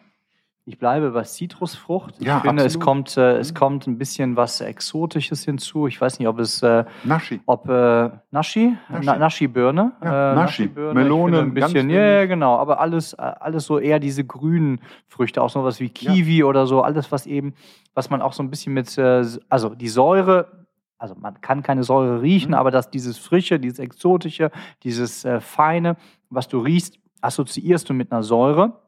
ich 0.67 0.79
bleibe 0.79 1.11
bei 1.11 1.23
Zitrusfrucht. 1.25 2.15
Ich 2.21 2.27
Ja, 2.27 2.41
finde, 2.41 2.63
es 2.63 2.77
absolut. 2.77 2.85
kommt, 2.87 3.17
äh, 3.19 3.37
es 3.39 3.55
kommt 3.55 3.87
ein 3.87 3.99
bisschen 3.99 4.35
was 4.37 4.63
Exotisches 4.63 5.45
hinzu. 5.45 5.87
Ich 5.87 6.01
weiß 6.01 6.19
nicht, 6.19 6.29
ob 6.29 6.39
es 6.39 6.63
äh, 6.63 6.85
Naschi. 7.05 7.41
ob 7.45 7.69
äh, 7.69 8.11
Naschi, 8.31 8.75
Naschi. 8.89 9.05
Na, 9.07 9.17
Naschi-Birne, 9.19 9.93
Ja, 10.03 10.33
äh, 10.33 10.35
Naschi. 10.35 10.63
Naschi-Birne, 10.65 10.95
Melone, 10.95 11.41
ein 11.41 11.53
bisschen, 11.55 11.91
ja, 11.91 12.01
ja, 12.21 12.27
genau, 12.27 12.57
aber 12.57 12.81
alles, 12.81 13.13
äh, 13.13 13.17
alles 13.19 13.67
so 13.67 13.79
eher 13.79 13.99
diese 14.01 14.25
grünen 14.25 14.81
Früchte, 15.07 15.43
auch 15.43 15.51
so 15.51 15.63
was 15.65 15.81
wie 15.81 15.91
Kiwi 15.91 16.45
oder 16.45 16.67
so, 16.67 16.81
alles 16.83 17.13
was 17.13 17.27
eben, 17.27 17.53
was 17.93 18.09
man 18.09 18.23
auch 18.23 18.33
so 18.33 18.43
ein 18.43 18.49
bisschen 18.51 18.73
mit, 18.73 18.97
äh, 18.97 19.23
also 19.51 19.75
die 19.75 19.89
Säure, 19.89 20.65
also 20.97 21.15
man 21.15 21.43
kann 21.43 21.63
keine 21.63 21.85
Säure 21.85 22.23
riechen, 22.23 22.53
Mhm. 22.53 22.55
aber 22.55 22.71
dass 22.71 22.89
dieses 22.89 23.19
Frische, 23.19 23.61
dieses 23.61 23.79
Exotische, 23.81 24.51
dieses 24.83 25.27
äh, 25.27 25.41
Feine, 25.41 25.97
was 26.31 26.49
du 26.49 26.59
riechst, 26.61 26.99
assoziierst 27.21 27.89
du 27.91 27.93
mit 27.93 28.11
einer 28.13 28.23
Säure. 28.23 28.81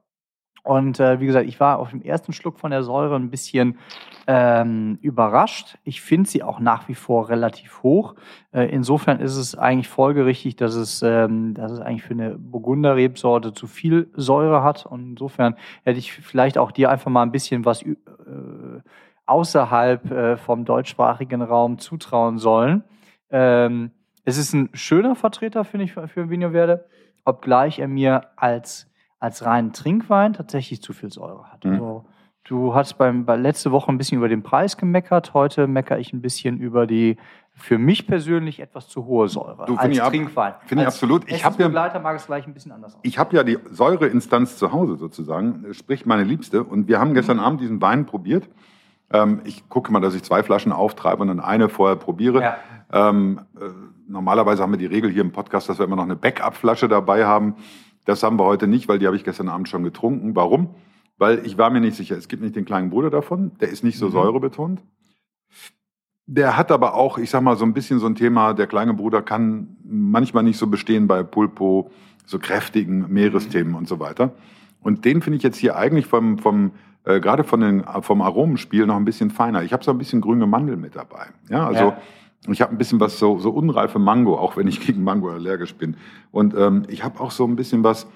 Und 0.66 0.98
äh, 0.98 1.20
wie 1.20 1.26
gesagt, 1.26 1.46
ich 1.46 1.60
war 1.60 1.78
auf 1.78 1.90
dem 1.90 2.02
ersten 2.02 2.32
Schluck 2.32 2.58
von 2.58 2.72
der 2.72 2.82
Säure 2.82 3.14
ein 3.14 3.30
bisschen 3.30 3.78
ähm, 4.26 4.98
überrascht. 5.00 5.78
Ich 5.84 6.00
finde 6.00 6.28
sie 6.28 6.42
auch 6.42 6.58
nach 6.58 6.88
wie 6.88 6.96
vor 6.96 7.28
relativ 7.28 7.84
hoch. 7.84 8.16
Äh, 8.50 8.64
insofern 8.70 9.20
ist 9.20 9.36
es 9.36 9.56
eigentlich 9.56 9.86
folgerichtig, 9.86 10.56
dass 10.56 10.74
es, 10.74 11.02
ähm, 11.02 11.54
dass 11.54 11.70
es 11.70 11.78
eigentlich 11.78 12.02
für 12.02 12.14
eine 12.14 12.36
Burgunder-Rebsorte 12.36 13.52
zu 13.52 13.68
viel 13.68 14.10
Säure 14.14 14.64
hat. 14.64 14.86
Und 14.86 15.10
insofern 15.10 15.54
hätte 15.84 16.00
ich 16.00 16.12
vielleicht 16.12 16.58
auch 16.58 16.72
dir 16.72 16.90
einfach 16.90 17.12
mal 17.12 17.22
ein 17.22 17.30
bisschen 17.30 17.64
was 17.64 17.82
äh, 17.82 17.94
außerhalb 19.26 20.10
äh, 20.10 20.36
vom 20.36 20.64
deutschsprachigen 20.64 21.42
Raum 21.42 21.78
zutrauen 21.78 22.38
sollen. 22.38 22.82
Ähm, 23.30 23.92
es 24.24 24.36
ist 24.36 24.52
ein 24.52 24.70
schöner 24.72 25.14
Vertreter, 25.14 25.62
finde 25.62 25.84
ich, 25.84 25.92
für, 25.92 26.08
für 26.08 26.28
Vino 26.28 26.50
Verde, 26.50 26.86
obgleich 27.24 27.78
er 27.78 27.86
mir 27.86 28.22
als 28.34 28.90
als 29.18 29.44
reinen 29.44 29.72
Trinkwein 29.72 30.32
tatsächlich 30.34 30.82
zu 30.82 30.92
viel 30.92 31.10
Säure 31.10 31.44
hat. 31.52 31.64
Mhm. 31.64 31.72
Also, 31.72 32.04
du 32.44 32.74
hast 32.74 32.94
beim, 32.94 33.24
bei 33.24 33.36
letzte 33.36 33.72
Woche 33.72 33.90
ein 33.90 33.98
bisschen 33.98 34.18
über 34.18 34.28
den 34.28 34.42
Preis 34.42 34.76
gemeckert, 34.76 35.34
heute 35.34 35.66
meckere 35.66 35.98
ich 35.98 36.12
ein 36.12 36.20
bisschen 36.22 36.58
über 36.58 36.86
die 36.86 37.16
für 37.58 37.78
mich 37.78 38.06
persönlich 38.06 38.60
etwas 38.60 38.86
zu 38.88 39.06
hohe 39.06 39.28
Säure 39.28 39.64
Du, 39.66 39.76
als 39.76 39.96
ich 39.96 40.02
Trinkwein. 40.02 40.54
find 40.66 40.82
ich 40.82 40.86
absolut. 40.86 41.30
Ich 41.30 41.44
hab 41.44 41.58
ja- 41.58 41.68
mag 41.70 42.16
es 42.16 42.26
gleich 42.26 42.46
ein 42.46 42.52
bisschen 42.52 42.70
anders 42.72 42.94
aus. 42.94 43.00
Ich 43.02 43.18
habe 43.18 43.34
ja 43.34 43.42
die 43.42 43.58
Säureinstanz 43.70 44.58
zu 44.58 44.72
Hause 44.72 44.96
sozusagen, 44.96 45.64
sprich 45.72 46.04
meine 46.04 46.24
Liebste. 46.24 46.62
Und 46.62 46.86
wir 46.86 47.00
haben 47.00 47.14
gestern 47.14 47.40
Abend 47.40 47.62
diesen 47.62 47.80
Wein 47.80 48.04
probiert. 48.04 48.48
Ähm, 49.10 49.40
ich 49.44 49.68
gucke 49.70 49.90
mal, 49.90 50.00
dass 50.00 50.14
ich 50.14 50.22
zwei 50.22 50.42
Flaschen 50.42 50.70
auftreibe 50.72 51.22
und 51.22 51.28
dann 51.28 51.40
eine 51.40 51.68
vorher 51.70 51.96
probiere. 51.96 52.42
Ja. 52.42 52.56
Ähm, 52.92 53.40
äh, 53.58 53.64
normalerweise 54.06 54.62
haben 54.62 54.72
wir 54.72 54.78
die 54.78 54.86
Regel 54.86 55.10
hier 55.10 55.22
im 55.22 55.32
Podcast, 55.32 55.68
dass 55.68 55.78
wir 55.78 55.86
immer 55.86 55.96
noch 55.96 56.02
eine 56.04 56.16
Backup-Flasche 56.16 56.88
dabei 56.88 57.24
haben. 57.24 57.54
Das 58.06 58.22
haben 58.22 58.38
wir 58.38 58.44
heute 58.44 58.66
nicht, 58.66 58.88
weil 58.88 58.98
die 58.98 59.06
habe 59.06 59.16
ich 59.16 59.24
gestern 59.24 59.48
Abend 59.48 59.68
schon 59.68 59.82
getrunken. 59.84 60.34
Warum? 60.34 60.70
Weil 61.18 61.44
ich 61.46 61.58
war 61.58 61.70
mir 61.70 61.80
nicht 61.80 61.96
sicher. 61.96 62.16
Es 62.16 62.28
gibt 62.28 62.42
nicht 62.42 62.56
den 62.56 62.64
kleinen 62.64 62.88
Bruder 62.90 63.10
davon, 63.10 63.52
der 63.60 63.68
ist 63.68 63.84
nicht 63.84 63.98
so 63.98 64.06
Mhm. 64.08 64.12
säurebetont. 64.12 64.82
Der 66.28 66.56
hat 66.56 66.72
aber 66.72 66.94
auch, 66.94 67.18
ich 67.18 67.30
sag 67.30 67.42
mal, 67.42 67.56
so 67.56 67.64
ein 67.64 67.72
bisschen 67.72 68.00
so 68.00 68.06
ein 68.06 68.16
Thema, 68.16 68.52
der 68.52 68.66
kleine 68.66 68.94
Bruder 68.94 69.22
kann 69.22 69.76
manchmal 69.84 70.42
nicht 70.42 70.58
so 70.58 70.66
bestehen 70.66 71.06
bei 71.06 71.22
Pulpo, 71.22 71.90
so 72.24 72.38
kräftigen 72.40 73.06
Meeresthemen 73.12 73.74
und 73.74 73.86
so 73.86 74.00
weiter. 74.00 74.32
Und 74.80 75.04
den 75.04 75.22
finde 75.22 75.36
ich 75.36 75.42
jetzt 75.44 75.56
hier 75.58 75.76
eigentlich 75.76 76.06
vom, 76.06 76.38
vom 76.38 76.72
äh, 77.04 77.20
gerade 77.20 77.44
von 77.44 77.60
den, 77.60 77.84
vom 78.00 78.22
Aromenspiel 78.22 78.86
noch 78.86 78.96
ein 78.96 79.04
bisschen 79.04 79.30
feiner. 79.30 79.62
Ich 79.62 79.72
habe 79.72 79.84
so 79.84 79.92
ein 79.92 79.98
bisschen 79.98 80.20
grüne 80.20 80.46
Mandel 80.46 80.76
mit 80.76 80.96
dabei. 80.96 81.26
Ja, 81.48 81.66
also 81.68 81.84
Ja. 81.90 81.98
Ich 82.52 82.60
habe 82.62 82.72
ein 82.72 82.78
bisschen 82.78 83.00
was 83.00 83.18
so, 83.18 83.38
so 83.38 83.50
unreife 83.50 83.98
Mango, 83.98 84.36
auch 84.38 84.56
wenn 84.56 84.68
ich 84.68 84.80
gegen 84.80 85.02
Mango 85.04 85.30
allergisch 85.30 85.74
bin. 85.74 85.96
Und 86.32 86.54
ähm, 86.56 86.84
ich 86.88 87.04
habe 87.04 87.20
auch 87.20 87.30
so 87.30 87.44
ein 87.46 87.56
bisschen 87.56 87.82
was, 87.84 88.06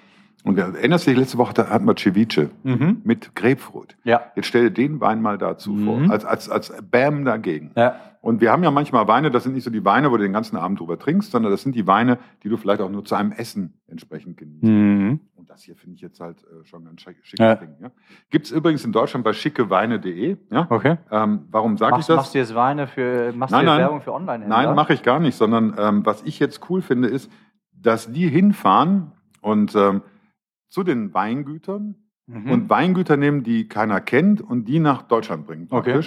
und 0.45 0.59
erinnerst 0.59 1.07
du 1.07 1.11
dich, 1.11 1.19
letzte 1.21 1.37
Woche 1.39 1.53
da 1.55 1.69
hatten 1.69 1.85
wir 1.87 1.97
Ceviche 1.97 2.51
Mhm. 2.63 3.03
mit 3.05 3.35
Grapefruit. 3.35 3.97
Ja. 4.05 4.23
Jetzt 4.37 4.47
stell 4.47 4.63
dir 4.65 4.71
den 4.71 5.01
Wein 5.01 5.21
mal 5.21 5.37
dazu 5.39 5.73
Mhm. 5.73 5.85
vor, 5.85 6.11
als, 6.11 6.25
als, 6.25 6.49
als 6.49 6.73
Bam 6.91 7.25
dagegen. 7.25 7.73
Ja. 7.77 7.97
Und 8.23 8.41
wir 8.43 8.53
haben 8.53 8.63
ja 8.63 8.71
manchmal 8.71 9.09
Weine, 9.09 9.31
das 9.31 9.45
sind 9.45 9.55
nicht 9.55 9.65
so 9.65 9.71
die 9.71 9.83
Weine, 9.85 10.11
wo 10.11 10.17
du 10.19 10.23
den 10.23 10.33
ganzen 10.35 10.57
Abend 10.59 10.79
drüber 10.81 10.99
trinkst, 10.99 11.31
sondern 11.31 11.51
das 11.53 11.63
sind 11.63 11.75
die 11.75 11.87
Weine, 11.87 12.19
die 12.43 12.51
du 12.51 12.59
vielleicht 12.59 12.83
auch 12.83 12.91
nur 12.91 13.03
zu 13.05 13.15
einem 13.15 13.33
Essen 13.33 13.73
entsprechend 13.87 14.37
genießt. 14.37 14.63
Mhm. 14.63 15.21
Das 15.51 15.63
hier 15.65 15.75
finde 15.75 15.97
ich 15.97 16.01
jetzt 16.01 16.21
halt 16.21 16.45
äh, 16.45 16.65
schon 16.65 16.85
ganz 16.85 17.01
schick, 17.01 17.17
schickes 17.23 17.45
Ja. 17.45 17.57
Ding. 17.57 17.75
Ja. 17.81 17.91
Gibt 18.31 18.47
es 18.47 18.53
übrigens 18.53 18.85
in 18.85 18.93
Deutschland 18.93 19.25
bei 19.25 19.33
schickeweine.de. 19.33 20.37
Ja? 20.53 20.69
Okay. 20.71 20.97
Ähm, 21.11 21.49
warum 21.51 21.77
sage 21.77 21.97
ich 21.99 22.07
das? 22.07 22.17
machst 22.19 22.35
du 22.35 22.39
jetzt 22.39 22.55
Weine 22.55 22.87
für, 22.87 23.33
machst 23.33 23.51
Nein, 23.51 23.65
du 23.67 23.71
jetzt 23.73 23.77
nein. 23.79 23.81
Werbung 23.81 24.01
für 24.01 24.13
Online-Händler? 24.15 24.63
Nein, 24.67 24.75
mache 24.77 24.93
ich 24.95 25.03
gar 25.03 25.19
nicht, 25.19 25.35
sondern 25.37 25.75
ähm, 25.77 26.07
was 26.07 26.23
ich 26.23 26.39
jetzt 26.39 26.71
cool 26.71 26.83
finde, 26.83 27.09
ist, 27.09 27.29
dass 27.73 28.13
die 28.13 28.29
hinfahren 28.29 29.11
und 29.41 29.75
ähm, 29.75 30.03
zu 30.69 30.85
den 30.85 31.13
Weingütern 31.13 31.97
Mhm. 32.27 32.49
und 32.53 32.71
Weingüter 32.71 33.17
nehmen, 33.17 33.43
die 33.43 33.67
keiner 33.67 34.01
kennt 34.01 34.41
und 34.41 34.67
die 34.67 34.79
nach 34.79 35.03
Deutschland 35.03 35.49
bringen. 35.49 35.67
Okay. 35.71 36.01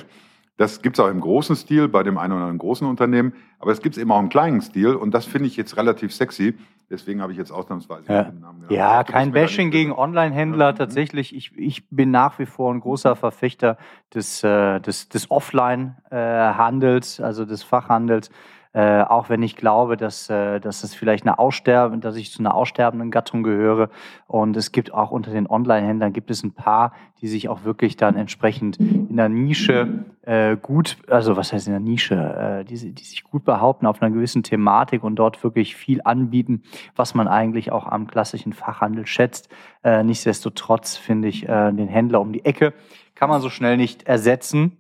Das 0.57 0.81
gibt's 0.83 0.99
auch 0.99 1.07
im 1.09 1.19
großen 1.19 1.55
Stil 1.55 1.87
bei 1.87 2.03
dem 2.03 2.17
einen 2.17 2.33
oder 2.33 2.41
anderen 2.43 2.59
großen 2.59 2.87
Unternehmen, 2.87 3.33
aber 3.59 3.71
es 3.71 3.81
gibt's 3.81 3.97
eben 3.97 4.11
auch 4.11 4.19
im 4.19 4.29
kleinen 4.29 4.61
Stil 4.61 4.93
und 4.95 5.11
das 5.11 5.25
finde 5.25 5.47
ich 5.47 5.57
jetzt 5.57 5.77
relativ 5.77 6.13
sexy. 6.13 6.55
Deswegen 6.89 7.21
habe 7.23 7.31
ich 7.31 7.39
jetzt 7.39 7.51
ausnahmsweise 7.51 8.11
Ja. 8.13 8.23
den 8.25 8.39
Namen 8.41 8.59
genannt. 8.59 8.71
Ja, 8.71 9.01
bist 9.01 9.13
kein 9.13 9.31
Bashing 9.31 9.71
gegen. 9.71 9.91
Online-Händler. 9.93 10.65
Ja. 10.67 10.73
Tatsächlich, 10.73 11.35
ich, 11.35 11.57
ich 11.57 11.89
bin 11.89 12.11
nach 12.11 12.37
wie 12.37 12.45
vor 12.45 12.71
ein 12.71 12.81
großer 12.81 13.15
Verfechter 13.15 13.77
des, 14.13 14.43
äh, 14.43 14.79
des, 14.79 15.09
des 15.09 15.31
Offline-Handels, 15.31 17.19
also 17.19 17.45
des 17.45 17.63
Fachhandels. 17.63 18.29
Äh, 18.73 19.01
auch 19.03 19.29
wenn 19.29 19.41
ich 19.43 19.55
glaube, 19.55 19.97
dass, 19.97 20.29
äh, 20.29 20.59
dass 20.59 20.83
es 20.83 20.95
vielleicht 20.95 21.25
eine 21.25 21.39
Aussterben, 21.39 22.01
dass 22.01 22.15
ich 22.15 22.31
zu 22.31 22.39
einer 22.39 22.55
aussterbenden 22.55 23.11
Gattung 23.11 23.43
gehöre. 23.43 23.89
Und 24.27 24.57
es 24.57 24.71
gibt 24.71 24.93
auch 24.93 25.11
unter 25.11 25.31
den 25.31 25.47
Online-Händlern 25.47 26.11
gibt 26.11 26.31
es 26.31 26.43
ein 26.43 26.53
paar, 26.53 26.93
die 27.21 27.27
sich 27.27 27.49
auch 27.49 27.63
wirklich 27.63 27.97
dann 27.97 28.15
entsprechend 28.15 28.77
in 28.77 29.15
der 29.15 29.29
Nische 29.29 30.05
äh, 30.23 30.57
gut, 30.57 30.97
also 31.07 31.37
was 31.37 31.53
heißt 31.53 31.67
in 31.67 31.73
der 31.73 31.79
Nische, 31.79 32.15
äh, 32.15 32.65
die, 32.65 32.93
die 32.93 33.03
sich 33.03 33.23
gut 33.23 33.45
behaupten 33.45 33.85
auf 33.85 34.01
einer 34.01 34.11
gewissen 34.11 34.43
Thematik 34.43 35.03
und 35.03 35.15
dort 35.15 35.43
wirklich 35.43 35.75
viel 35.75 36.01
anbieten, 36.03 36.63
was 36.95 37.13
man 37.13 37.27
eigentlich 37.27 37.71
auch 37.71 37.87
am 37.87 38.07
klassischen 38.07 38.53
Fachhandel 38.53 39.05
schätzt. 39.05 39.49
Äh, 39.83 40.03
nichtsdestotrotz 40.03 40.97
finde 40.97 41.27
ich 41.27 41.47
äh, 41.47 41.71
den 41.71 41.87
Händler 41.87 42.21
um 42.21 42.33
die 42.33 42.43
Ecke 42.43 42.73
kann 43.15 43.29
man 43.29 43.41
so 43.41 43.49
schnell 43.49 43.77
nicht 43.77 44.03
ersetzen. 44.03 44.77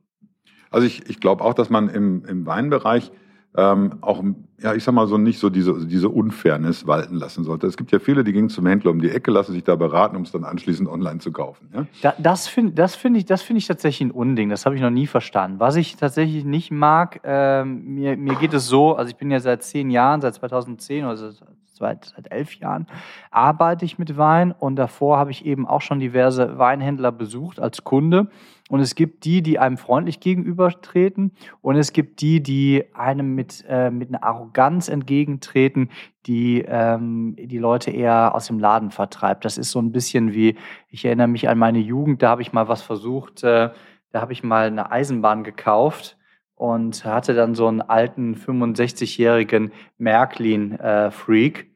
Also 0.69 0.87
ich, 0.87 1.09
ich 1.09 1.19
glaube 1.19 1.43
auch, 1.43 1.53
dass 1.53 1.69
man 1.69 1.89
im, 1.89 2.25
im 2.25 2.45
Weinbereich 2.45 3.11
ähm, 3.55 3.97
auch, 4.01 4.23
ja, 4.59 4.73
ich 4.73 4.83
sag 4.83 4.93
mal 4.93 5.07
so, 5.07 5.17
nicht 5.17 5.37
so 5.37 5.49
diese, 5.49 5.85
diese 5.85 6.09
Unfairness 6.09 6.87
walten 6.87 7.15
lassen 7.15 7.43
sollte. 7.43 7.67
Es 7.67 7.77
gibt 7.77 7.91
ja 7.91 7.99
viele, 7.99 8.23
die 8.23 8.33
gehen 8.33 8.49
zum 8.49 8.65
Händler 8.65 8.91
um 8.91 8.99
die 8.99 9.11
Ecke, 9.11 9.29
lassen 9.29 9.53
sich 9.53 9.63
da 9.63 9.75
beraten, 9.75 10.15
um 10.15 10.23
es 10.23 10.31
dann 10.31 10.43
anschließend 10.43 10.89
online 10.89 11.19
zu 11.19 11.31
kaufen. 11.31 11.69
Ja? 11.73 11.85
Da, 12.01 12.13
das 12.17 12.47
finde 12.47 12.73
das 12.73 12.95
find 12.95 13.17
ich, 13.17 13.25
find 13.41 13.57
ich 13.59 13.67
tatsächlich 13.67 14.09
ein 14.09 14.11
Unding. 14.11 14.49
Das 14.49 14.65
habe 14.65 14.75
ich 14.75 14.81
noch 14.81 14.89
nie 14.89 15.05
verstanden. 15.05 15.59
Was 15.59 15.75
ich 15.75 15.95
tatsächlich 15.95 16.45
nicht 16.45 16.71
mag, 16.71 17.21
ähm, 17.23 17.93
mir, 17.93 18.17
mir 18.17 18.35
geht 18.35 18.53
es 18.53 18.67
so, 18.67 18.95
also 18.95 19.09
ich 19.09 19.17
bin 19.17 19.29
ja 19.29 19.39
seit 19.39 19.63
zehn 19.63 19.91
Jahren, 19.91 20.21
seit 20.21 20.33
2010 20.35 21.05
oder 21.05 21.17
seit, 21.17 21.35
seit 21.73 22.05
seit 22.15 22.31
elf 22.31 22.55
Jahren, 22.55 22.87
arbeite 23.29 23.85
ich 23.85 23.99
mit 23.99 24.17
Wein 24.17 24.51
und 24.51 24.77
davor 24.77 25.17
habe 25.17 25.31
ich 25.31 25.45
eben 25.45 25.67
auch 25.67 25.81
schon 25.81 25.99
diverse 25.99 26.57
Weinhändler 26.57 27.11
besucht 27.11 27.59
als 27.59 27.83
Kunde. 27.83 28.29
Und 28.73 28.79
es 28.79 28.95
gibt 28.95 29.25
die, 29.25 29.43
die 29.43 29.59
einem 29.59 29.77
freundlich 29.77 30.19
gegenübertreten 30.19 31.33
und 31.61 31.75
es 31.75 31.93
gibt 31.93 32.21
die, 32.21 32.41
die 32.41 32.85
einem 32.95 33.35
mit, 33.35 33.63
äh, 33.69 33.91
mit 33.91 34.09
einer 34.09 34.23
Arroganz 34.23 34.89
entgegentreten, 34.89 35.91
die 36.25 36.65
ähm, 36.67 37.35
die 37.37 37.59
Leute 37.59 37.91
eher 37.91 38.33
aus 38.33 38.47
dem 38.47 38.57
Laden 38.57 38.89
vertreibt. 38.89 39.45
Das 39.45 39.59
ist 39.59 39.69
so 39.69 39.79
ein 39.79 39.91
bisschen 39.91 40.33
wie, 40.33 40.57
ich 40.89 41.05
erinnere 41.05 41.27
mich 41.27 41.47
an 41.49 41.59
meine 41.59 41.77
Jugend, 41.77 42.23
da 42.23 42.29
habe 42.29 42.41
ich 42.41 42.51
mal 42.51 42.67
was 42.67 42.81
versucht, 42.81 43.43
äh, 43.43 43.69
da 44.09 44.21
habe 44.21 44.33
ich 44.33 44.41
mal 44.41 44.65
eine 44.65 44.91
Eisenbahn 44.91 45.43
gekauft 45.43 46.17
und 46.55 47.05
hatte 47.05 47.35
dann 47.35 47.53
so 47.53 47.67
einen 47.67 47.81
alten 47.81 48.33
65-jährigen 48.33 49.71
Märklin-Freak, 49.99 51.69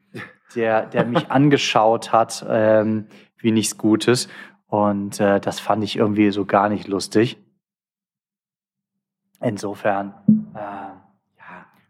der, 0.56 0.86
der 0.86 1.04
mich 1.04 1.26
angeschaut 1.30 2.10
hat 2.10 2.44
ähm, 2.48 3.06
wie 3.40 3.52
nichts 3.52 3.78
Gutes. 3.78 4.28
Und 4.68 5.18
äh, 5.18 5.40
das 5.40 5.60
fand 5.60 5.82
ich 5.82 5.96
irgendwie 5.96 6.30
so 6.30 6.44
gar 6.44 6.68
nicht 6.68 6.86
lustig. 6.88 7.38
Insofern, 9.40 10.14
äh. 10.54 10.97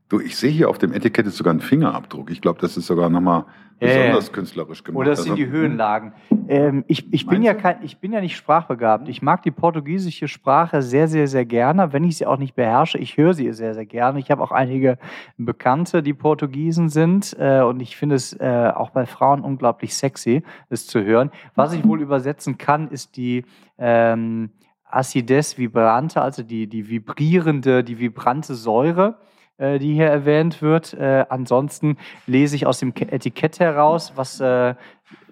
Du, 0.08 0.20
ich 0.20 0.36
sehe 0.36 0.50
hier 0.50 0.70
auf 0.70 0.78
dem 0.78 0.94
Etikett 0.94 1.26
ist 1.26 1.36
sogar 1.36 1.52
ein 1.52 1.60
Fingerabdruck. 1.60 2.30
Ich 2.30 2.40
glaube, 2.40 2.58
das 2.60 2.78
ist 2.78 2.86
sogar 2.86 3.10
nochmal 3.10 3.44
besonders 3.78 4.32
künstlerisch 4.32 4.82
gemacht. 4.82 5.00
Oder 5.02 5.12
es 5.12 5.22
sind 5.22 5.32
Also, 5.32 5.44
die 5.44 5.50
Höhenlagen. 5.50 6.14
Ähm, 6.48 6.82
ich, 6.88 7.12
ich, 7.12 7.26
bin 7.26 7.42
ja 7.42 7.52
kein, 7.52 7.82
ich 7.82 7.98
bin 7.98 8.12
ja 8.14 8.22
nicht 8.22 8.34
sprachbegabt. 8.34 9.06
Ich 9.10 9.20
mag 9.20 9.42
die 9.42 9.50
portugiesische 9.50 10.26
Sprache 10.26 10.80
sehr, 10.80 11.08
sehr, 11.08 11.28
sehr 11.28 11.44
gerne, 11.44 11.92
wenn 11.92 12.04
ich 12.04 12.16
sie 12.16 12.24
auch 12.24 12.38
nicht 12.38 12.54
beherrsche. 12.54 12.96
Ich 12.96 13.18
höre 13.18 13.34
sie 13.34 13.52
sehr, 13.52 13.74
sehr 13.74 13.84
gerne. 13.84 14.18
Ich 14.18 14.30
habe 14.30 14.42
auch 14.42 14.50
einige 14.50 14.96
Bekannte, 15.36 16.02
die 16.02 16.14
Portugiesen 16.14 16.88
sind. 16.88 17.36
Äh, 17.38 17.60
und 17.60 17.80
ich 17.80 17.98
finde 17.98 18.14
es 18.14 18.32
äh, 18.32 18.72
auch 18.74 18.90
bei 18.90 19.04
Frauen 19.04 19.42
unglaublich 19.42 19.94
sexy, 19.94 20.42
es 20.70 20.86
zu 20.86 21.04
hören. 21.04 21.30
Was 21.54 21.74
ich 21.74 21.86
wohl 21.86 22.00
übersetzen 22.00 22.56
kann, 22.56 22.88
ist 22.88 23.18
die 23.18 23.44
ähm, 23.76 24.50
Acides 24.84 25.58
vibrante, 25.58 26.22
also 26.22 26.42
die, 26.42 26.66
die 26.66 26.88
vibrierende, 26.88 27.84
die 27.84 27.98
vibrante 27.98 28.54
Säure 28.54 29.18
äh, 29.20 29.27
die 29.58 29.94
hier 29.94 30.06
erwähnt 30.06 30.62
wird. 30.62 30.94
Äh, 30.94 31.26
ansonsten 31.28 31.96
lese 32.26 32.56
ich 32.56 32.66
aus 32.66 32.78
dem 32.78 32.94
Ke- 32.94 33.10
Etikett 33.10 33.60
heraus, 33.60 34.12
was 34.16 34.40
äh, 34.40 34.74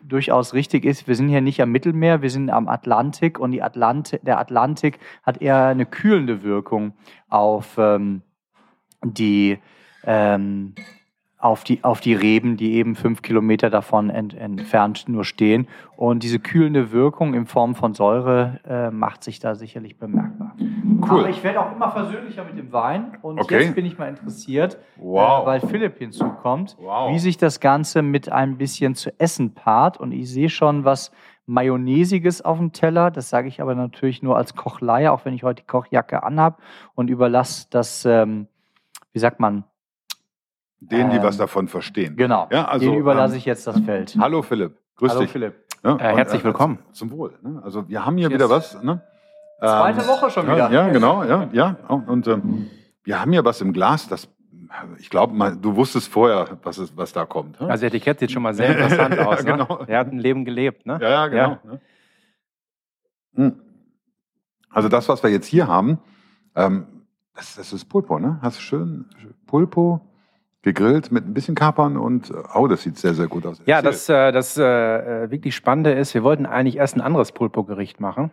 durchaus 0.02 0.54
richtig 0.54 0.85
ist. 0.85 1.09
Wir 1.09 1.14
sind 1.14 1.28
hier 1.28 1.40
nicht 1.40 1.61
am 1.61 1.73
Mittelmeer, 1.73 2.23
wir 2.23 2.30
sind 2.30 2.50
am 2.50 2.68
Atlantik 2.68 3.38
und 3.38 3.50
die 3.52 3.62
Atlanti 3.62 4.18
der 4.23 4.38
Atlantik 4.38 4.99
hat 5.23 5.42
eher 5.42 5.66
eine 5.66 5.87
kühlende 5.87 6.42
Wirkung 6.42 6.92
auf 7.28 7.76
ähm, 7.78 8.23
die 9.04 9.59
ähm, 10.04 10.75
auf 11.38 11.64
die, 11.64 11.85
auf 11.85 12.00
die 12.00 12.14
Reben, 12.14 12.56
die 12.56 12.73
eben 12.75 12.97
fünf 12.97 13.21
Kilometer 13.23 13.68
davon 13.68 14.11
ent, 14.11 14.35
entfernt 14.35 15.04
nur 15.06 15.25
stehen. 15.25 15.68
Und 15.95 16.23
diese 16.23 16.40
kühlende 16.40 16.92
Wirkung 16.92 17.35
in 17.35 17.47
Form 17.47 17.75
von 17.75 17.95
Säure 17.95 18.61
äh, 18.66 18.90
macht 18.90 19.23
sich 19.23 19.38
da 19.38 19.54
sicherlich 19.54 19.99
bemerkbar. 19.99 20.56
Cool. 21.09 21.21
Aber 21.21 21.28
ich 21.31 21.43
werde 21.43 21.61
auch 21.61 21.73
immer 21.75 21.90
versöhnlicher 21.90 22.45
mit 22.45 22.57
dem 22.57 22.73
Wein. 22.73 23.19
Und 23.23 23.40
Okay. 23.40 23.64
jetzt 23.64 23.75
bin 23.75 23.85
ich 23.87 23.99
mal 23.99 24.09
interessiert, 24.09 24.78
Wow. 24.97 25.43
äh, 25.43 25.47
weil 25.47 25.61
Philipp 25.61 25.99
hinzukommt, 25.99 26.76
Wow. 26.81 27.12
wie 27.12 27.19
sich 27.19 27.37
das 27.37 27.61
Ganze 27.61 28.02
mit 28.02 28.31
ein 28.31 28.57
bisschen 28.57 28.95
zu 28.95 29.11
essen 29.21 29.55
paart. 29.55 29.99
Und 29.99 30.12
ich 30.12 30.31
sehe 30.31 30.49
schon 30.49 30.85
was 30.85 31.11
Mayonnaisiges 31.47 32.43
auf 32.43 32.59
dem 32.59 32.73
Teller. 32.73 33.11
Das 33.11 33.28
sage 33.31 33.49
ich 33.49 33.61
aber 33.61 33.75
natürlich 33.75 34.23
nur 34.23 34.37
als 34.37 34.55
Kochleier, 34.55 35.12
auch 35.12 35.25
wenn 35.25 35.35
ich 35.35 35.43
heute 35.45 35.62
die 35.62 35.66
Kochjacke 35.66 36.23
anhab 36.23 36.61
und 36.95 37.09
überlasse 37.09 37.66
das, 37.71 38.05
ähm, 38.05 38.47
wie 39.12 39.19
sagt 39.19 39.40
man, 39.40 39.64
Denen, 40.78 41.11
die 41.11 41.16
Ähm, 41.16 41.23
was 41.23 41.37
davon 41.38 41.69
verstehen. 41.69 42.16
genau, 42.16 42.49
Ja, 42.52 42.66
also, 42.66 42.85
den 42.90 42.99
überlasse 42.99 43.35
ähm, 43.35 43.38
ich 43.38 43.45
jetzt 43.47 43.66
das 43.66 43.81
Feld. 43.81 44.14
Hallo 44.21 44.43
Philipp, 44.43 44.76
grüß 44.97 45.11
Hallo 45.11 45.23
dich. 45.23 45.31
Philipp. 45.31 45.55
Ja, 45.83 45.97
Äh, 45.97 46.16
herzlich 46.16 46.43
und, 46.43 46.49
willkommen. 46.49 46.78
Zum 46.93 47.11
Wohl. 47.12 47.38
Ne? 47.43 47.61
Also 47.64 47.88
wir 47.88 48.05
haben 48.05 48.16
hier 48.19 48.28
Cheers. 48.28 48.38
wieder 48.40 48.50
was. 48.50 48.83
Ne? 48.83 49.00
Zweite 49.59 50.03
Ähm, 50.03 50.07
Woche 50.07 50.31
schon 50.31 50.47
ja, 50.47 50.55
wieder. 50.55 50.71
Ja, 50.71 50.89
genau, 50.89 51.25
ja, 51.25 51.49
ja. 51.53 51.77
Und 51.89 52.27
ähm, 52.27 52.71
wir 53.05 53.21
haben 53.21 53.33
hier 53.33 53.45
was 53.45 53.61
im 53.61 53.73
Glas, 53.73 54.09
das 54.09 54.29
Ich 54.99 55.09
glaube, 55.09 55.57
du 55.61 55.77
wusstest 55.77 56.09
vorher, 56.09 56.59
was, 56.63 56.79
ist, 56.79 56.97
was 56.97 57.13
da 57.13 57.25
kommt. 57.25 57.59
Also 57.61 57.69
das 57.71 57.83
Etikett 57.83 58.21
sieht 58.21 58.33
schon 58.33 58.43
mal 58.43 58.53
sehr 58.53 58.77
interessant 58.77 59.19
aus. 59.27 59.43
ja, 59.45 59.57
genau. 59.57 59.79
ne? 59.79 59.89
Er 59.89 60.01
hat 60.01 60.13
ein 60.13 60.19
Leben 60.19 60.45
gelebt, 60.45 60.85
ne? 60.85 60.99
Ja, 61.01 61.09
ja 61.09 61.27
genau. 61.29 61.59
Ja. 61.65 61.79
Hm. 63.37 63.61
Also 64.71 64.89
das, 64.89 65.09
was 65.09 65.23
wir 65.23 65.31
jetzt 65.31 65.47
hier 65.47 65.67
haben, 65.69 65.99
ähm, 66.55 66.87
das, 67.35 67.55
das 67.55 67.73
ist 67.73 67.87
Pulpo, 67.87 68.19
ne? 68.19 68.39
Hast 68.43 68.59
du 68.59 68.63
schön 68.63 69.07
Pulpo 69.47 70.01
gegrillt 70.61 71.13
mit 71.13 71.25
ein 71.25 71.33
bisschen 71.33 71.55
Kapern 71.55 71.97
und 71.97 72.33
oh, 72.55 72.67
das 72.67 72.83
sieht 72.83 72.99
sehr, 72.99 73.15
sehr 73.15 73.29
gut 73.29 73.47
aus. 73.47 73.63
Ja, 73.65 73.81
das, 73.81 74.09
äh, 74.09 74.33
das 74.33 74.59
äh, 74.59 75.31
wirklich 75.31 75.55
Spannende 75.55 75.93
ist, 75.93 76.13
wir 76.13 76.25
wollten 76.25 76.45
eigentlich 76.45 76.77
erst 76.77 76.97
ein 76.97 77.01
anderes 77.01 77.33
Pulpo-Gericht 77.33 78.01
machen 78.01 78.31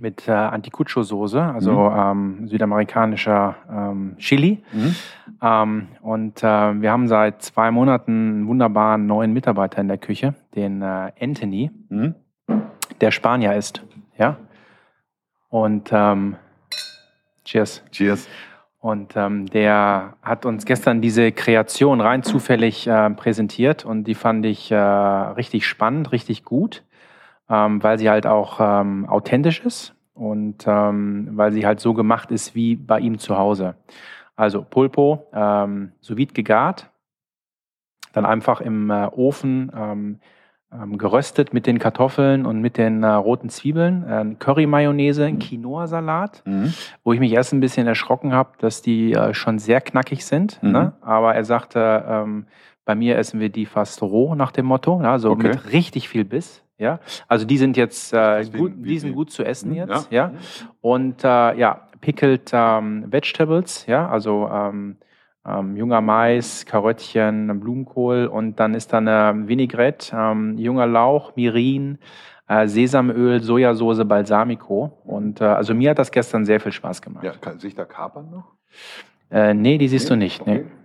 mit 0.00 0.28
äh, 0.28 0.32
Anticucho-Soße, 0.32 1.40
also 1.40 1.90
mhm. 1.90 2.40
ähm, 2.40 2.48
südamerikanischer 2.48 3.56
ähm, 3.70 4.16
Chili. 4.18 4.62
Mhm. 4.72 4.94
Ähm, 5.42 5.88
und 6.02 6.42
äh, 6.42 6.80
wir 6.80 6.90
haben 6.90 7.08
seit 7.08 7.42
zwei 7.42 7.70
Monaten 7.70 8.12
einen 8.12 8.48
wunderbaren 8.48 9.06
neuen 9.06 9.32
Mitarbeiter 9.32 9.80
in 9.80 9.88
der 9.88 9.98
Küche, 9.98 10.34
den 10.54 10.82
äh, 10.82 11.12
Anthony, 11.20 11.70
mhm. 11.88 12.14
der 13.00 13.10
Spanier 13.10 13.54
ist. 13.54 13.82
Ja. 14.18 14.36
Und 15.48 15.90
ähm, 15.92 16.36
cheers. 17.44 17.82
Cheers. 17.90 18.28
Und 18.80 19.16
ähm, 19.16 19.46
der 19.46 20.14
hat 20.22 20.44
uns 20.44 20.66
gestern 20.66 21.00
diese 21.00 21.32
Kreation 21.32 22.02
rein 22.02 22.22
zufällig 22.22 22.86
äh, 22.86 23.10
präsentiert 23.10 23.84
und 23.84 24.04
die 24.04 24.14
fand 24.14 24.44
ich 24.44 24.70
äh, 24.70 24.76
richtig 24.76 25.66
spannend, 25.66 26.12
richtig 26.12 26.44
gut 26.44 26.82
ähm, 27.48 27.82
weil 27.82 27.98
sie 27.98 28.10
halt 28.10 28.26
auch 28.26 28.58
ähm, 28.60 29.06
authentisch 29.08 29.64
ist 29.64 29.94
und 30.14 30.64
ähm, 30.66 31.30
weil 31.32 31.52
sie 31.52 31.66
halt 31.66 31.80
so 31.80 31.94
gemacht 31.94 32.30
ist 32.30 32.54
wie 32.54 32.76
bei 32.76 33.00
ihm 33.00 33.18
zu 33.18 33.36
Hause. 33.36 33.74
Also 34.36 34.62
Pulpo, 34.62 35.26
ähm, 35.32 35.92
sous 36.00 36.16
vide 36.16 36.32
gegart, 36.32 36.90
dann 38.12 38.26
einfach 38.26 38.60
im 38.60 38.90
äh, 38.90 39.06
Ofen 39.06 39.70
ähm, 39.76 40.20
ähm, 40.72 40.98
geröstet 40.98 41.54
mit 41.54 41.66
den 41.66 41.78
Kartoffeln 41.78 42.46
und 42.46 42.60
mit 42.60 42.78
den 42.78 43.02
äh, 43.02 43.08
roten 43.08 43.48
Zwiebeln, 43.48 44.04
äh, 44.08 44.34
Curry-Mayonnaise, 44.38 45.32
Quinoa-Salat, 45.32 46.42
mhm. 46.44 46.74
wo 47.04 47.12
ich 47.12 47.20
mich 47.20 47.32
erst 47.32 47.52
ein 47.52 47.60
bisschen 47.60 47.86
erschrocken 47.86 48.32
habe, 48.32 48.50
dass 48.58 48.82
die 48.82 49.12
äh, 49.12 49.34
schon 49.34 49.58
sehr 49.58 49.80
knackig 49.80 50.24
sind. 50.24 50.60
Mhm. 50.62 50.72
Ne? 50.72 50.92
Aber 51.00 51.34
er 51.34 51.44
sagte, 51.44 52.04
ähm, 52.08 52.46
bei 52.84 52.94
mir 52.94 53.16
essen 53.16 53.40
wir 53.40 53.50
die 53.50 53.66
fast 53.66 54.02
roh 54.02 54.34
nach 54.34 54.52
dem 54.52 54.66
Motto, 54.66 54.98
also 54.98 55.30
okay. 55.30 55.48
mit 55.48 55.72
richtig 55.72 56.08
viel 56.08 56.24
Biss. 56.24 56.63
Ja, 56.76 56.98
also 57.28 57.46
die 57.46 57.56
sind 57.56 57.76
jetzt 57.76 58.12
äh, 58.12 58.44
gut, 58.46 58.72
die 58.76 58.98
sind 58.98 59.14
gut 59.14 59.30
zu 59.30 59.44
essen 59.44 59.70
hm, 59.70 59.76
jetzt. 59.76 60.10
Ja, 60.10 60.32
ja? 60.32 60.38
und 60.80 61.22
äh, 61.22 61.56
ja, 61.56 61.88
pickled 62.00 62.50
ähm, 62.52 63.04
Vegetables, 63.12 63.86
ja, 63.86 64.08
also 64.08 64.48
ähm, 64.52 64.96
ähm, 65.46 65.76
junger 65.76 66.00
Mais, 66.00 66.66
Karöttchen, 66.66 67.60
Blumenkohl 67.60 68.26
und 68.26 68.58
dann 68.58 68.74
ist 68.74 68.92
da 68.92 68.98
eine 68.98 69.46
Vinaigrette, 69.46 70.16
ähm, 70.16 70.58
junger 70.58 70.86
Lauch, 70.86 71.36
Mirin, 71.36 71.98
äh, 72.48 72.66
Sesamöl, 72.66 73.42
Sojasauce, 73.42 74.06
Balsamico. 74.06 74.98
Und 75.04 75.40
äh, 75.40 75.44
also 75.44 75.74
mir 75.74 75.90
hat 75.90 75.98
das 75.98 76.10
gestern 76.10 76.44
sehr 76.44 76.60
viel 76.60 76.72
Spaß 76.72 77.02
gemacht. 77.02 77.24
Ja, 77.24 77.32
kann 77.32 77.58
sich 77.58 77.74
da 77.74 77.84
kapern 77.84 78.30
noch? 78.30 78.52
Äh, 79.30 79.54
nee, 79.54 79.78
die 79.78 79.88
siehst 79.88 80.06
nee? 80.06 80.10
du 80.10 80.16
nicht. 80.16 80.40
Okay. 80.40 80.64
Nee. 80.64 80.83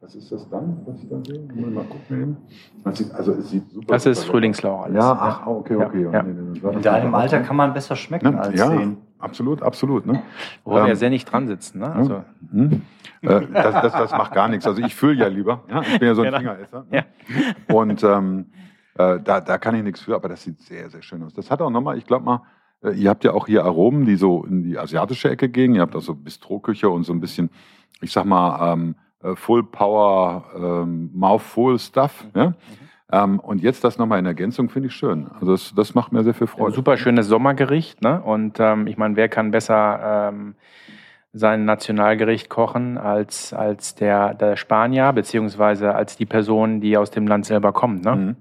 Was 0.00 0.14
ist 0.14 0.30
das 0.30 0.48
dann, 0.48 0.80
was 0.86 1.02
ich 1.02 1.08
da 1.08 1.16
sehe? 1.24 1.40
Mal 1.40 1.84
gucken 1.84 2.22
eben. 2.22 2.36
Also 2.84 3.32
es 3.32 3.50
sieht 3.50 3.68
super 3.68 3.94
Das 3.94 4.06
ist 4.06 4.24
Frühlingslauch 4.24 4.84
alles. 4.84 4.96
Ja, 4.96 5.18
ach, 5.20 5.46
okay, 5.46 5.74
okay. 5.74 6.02
Ja. 6.04 6.12
Ja. 6.12 6.70
In 6.70 6.82
deinem 6.82 7.14
Alter 7.16 7.40
kann 7.40 7.56
man 7.56 7.74
besser 7.74 7.96
schmecken 7.96 8.30
ne? 8.30 8.40
als 8.40 8.56
ja, 8.56 8.68
sehen. 8.68 8.98
Absolut, 9.18 9.60
absolut. 9.60 10.06
Ne? 10.06 10.22
Wo 10.62 10.78
ähm, 10.78 10.86
wir 10.86 10.96
sehr 10.96 11.10
nicht 11.10 11.24
dran 11.24 11.48
sitzen. 11.48 11.80
Ne? 11.80 11.92
Also. 11.92 12.24
Hm. 12.52 12.82
Äh, 13.22 13.40
das, 13.52 13.82
das, 13.82 13.92
das, 13.92 14.12
macht 14.12 14.32
gar 14.32 14.46
nichts. 14.46 14.68
Also 14.68 14.80
ich 14.80 14.94
fühle 14.94 15.14
ja 15.14 15.26
lieber. 15.26 15.64
Ja? 15.68 15.80
Ich 15.80 15.98
bin 15.98 16.06
ja 16.06 16.14
so 16.14 16.22
ein 16.22 16.26
genau. 16.26 16.38
Fingeresser. 16.38 16.86
Ne? 16.88 17.04
Ja. 17.68 17.74
Und 17.74 18.04
ähm, 18.04 18.46
äh, 18.94 19.18
da, 19.18 19.40
da 19.40 19.58
kann 19.58 19.74
ich 19.74 19.82
nichts 19.82 20.00
für, 20.00 20.14
aber 20.14 20.28
das 20.28 20.44
sieht 20.44 20.60
sehr, 20.60 20.90
sehr 20.90 21.02
schön 21.02 21.24
aus. 21.24 21.34
Das 21.34 21.50
hat 21.50 21.60
auch 21.60 21.70
nochmal, 21.70 21.98
ich 21.98 22.06
glaube 22.06 22.24
mal, 22.24 22.42
äh, 22.84 22.92
ihr 22.92 23.10
habt 23.10 23.24
ja 23.24 23.32
auch 23.32 23.48
hier 23.48 23.64
Aromen, 23.64 24.06
die 24.06 24.14
so 24.14 24.44
in 24.44 24.62
die 24.62 24.78
asiatische 24.78 25.28
Ecke 25.28 25.48
gehen. 25.48 25.74
Ihr 25.74 25.80
habt 25.80 25.96
auch 25.96 26.02
so 26.02 26.14
Bistroküche 26.14 26.88
und 26.88 27.02
so 27.02 27.12
ein 27.12 27.20
bisschen, 27.20 27.50
ich 28.00 28.12
sag 28.12 28.24
mal, 28.24 28.72
ähm, 28.72 28.94
äh, 29.22 29.34
Full 29.34 29.64
Power 29.64 30.44
ähm, 30.56 31.10
Mouthful 31.14 31.78
Stuff. 31.78 32.24
Mhm. 32.34 32.40
Ja? 32.40 32.54
Ähm, 33.10 33.40
und 33.40 33.62
jetzt 33.62 33.84
das 33.84 33.98
nochmal 33.98 34.18
in 34.18 34.26
Ergänzung 34.26 34.68
finde 34.68 34.88
ich 34.88 34.94
schön. 34.94 35.28
Also 35.40 35.52
das, 35.52 35.74
das 35.74 35.94
macht 35.94 36.12
mir 36.12 36.22
sehr 36.24 36.34
viel 36.34 36.46
Freude. 36.46 36.70
Ja, 36.70 36.76
super 36.76 36.96
schönes 36.96 37.26
Sommergericht. 37.26 38.02
Ne? 38.02 38.20
Und 38.20 38.60
ähm, 38.60 38.86
ich 38.86 38.98
meine, 38.98 39.16
wer 39.16 39.28
kann 39.28 39.50
besser 39.50 40.28
ähm, 40.30 40.54
sein 41.32 41.64
Nationalgericht 41.64 42.48
kochen 42.48 42.98
als, 42.98 43.52
als 43.52 43.94
der, 43.94 44.34
der 44.34 44.56
Spanier, 44.56 45.12
beziehungsweise 45.12 45.94
als 45.94 46.16
die 46.16 46.26
Person, 46.26 46.80
die 46.80 46.96
aus 46.96 47.10
dem 47.10 47.26
Land 47.26 47.46
selber 47.46 47.72
kommt. 47.72 48.04
Ne? 48.04 48.16
Mhm. 48.16 48.36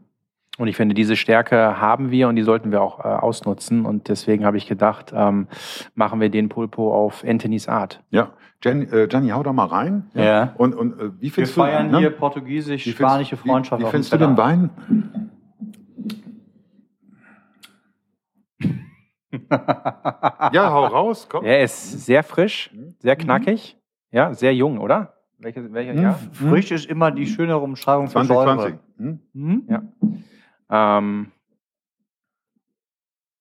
Und 0.58 0.68
ich 0.68 0.76
finde, 0.76 0.96
diese 0.96 1.16
Stärke 1.16 1.80
haben 1.80 2.10
wir 2.10 2.28
und 2.28 2.36
die 2.36 2.42
sollten 2.42 2.72
wir 2.72 2.82
auch 2.82 3.00
äh, 3.00 3.04
ausnutzen. 3.04 3.86
Und 3.86 4.10
deswegen 4.10 4.44
habe 4.44 4.58
ich 4.58 4.68
gedacht, 4.68 5.14
ähm, 5.16 5.48
machen 5.94 6.20
wir 6.20 6.30
den 6.30 6.50
Pulpo 6.50 6.94
auf 6.94 7.24
Anthony's 7.26 7.68
Art. 7.68 8.04
Ja, 8.10 8.32
Jenny, 8.64 8.86
äh, 8.86 9.08
Gianni, 9.08 9.30
hau 9.30 9.44
da 9.44 9.54
mal 9.54 9.66
rein. 9.66 10.10
Ja. 10.14 10.24
ja. 10.24 10.54
Und, 10.58 10.76
und 10.76 11.00
äh, 11.00 11.12
wie 11.22 11.30
findest 11.30 11.56
wir 11.58 11.64
feiern 11.66 11.88
du, 11.88 11.94
ne? 11.94 12.00
hier 12.00 12.10
portugiesisch-spanische 12.10 13.38
Freundschaft. 13.38 13.82
Wie, 13.82 13.86
wie 13.86 13.92
findest 13.92 14.14
du 14.14 14.18
den 14.18 14.38
Wein? 14.38 14.70
ja, 20.52 20.72
hau 20.72 20.86
raus, 20.86 21.28
komm. 21.30 21.46
Er 21.46 21.64
ist 21.64 22.06
sehr 22.06 22.24
frisch, 22.24 22.72
sehr 23.00 23.16
mhm. 23.16 23.20
knackig, 23.20 23.78
ja, 24.12 24.34
sehr 24.34 24.56
jung, 24.56 24.80
oder? 24.80 25.14
Welche, 25.38 25.72
welcher 25.74 25.94
mhm. 25.94 26.02
Jahr? 26.02 26.20
Frisch 26.32 26.72
ist 26.72 26.88
immer 26.88 27.12
die 27.12 27.28
schönere 27.28 27.60
Umschreibung 27.60 28.08
2020. 28.08 28.66
für 28.66 29.04
Säure. 29.04 29.20
Mhm. 29.34 29.68
Ja. 29.70 30.98
Ähm, 30.98 31.32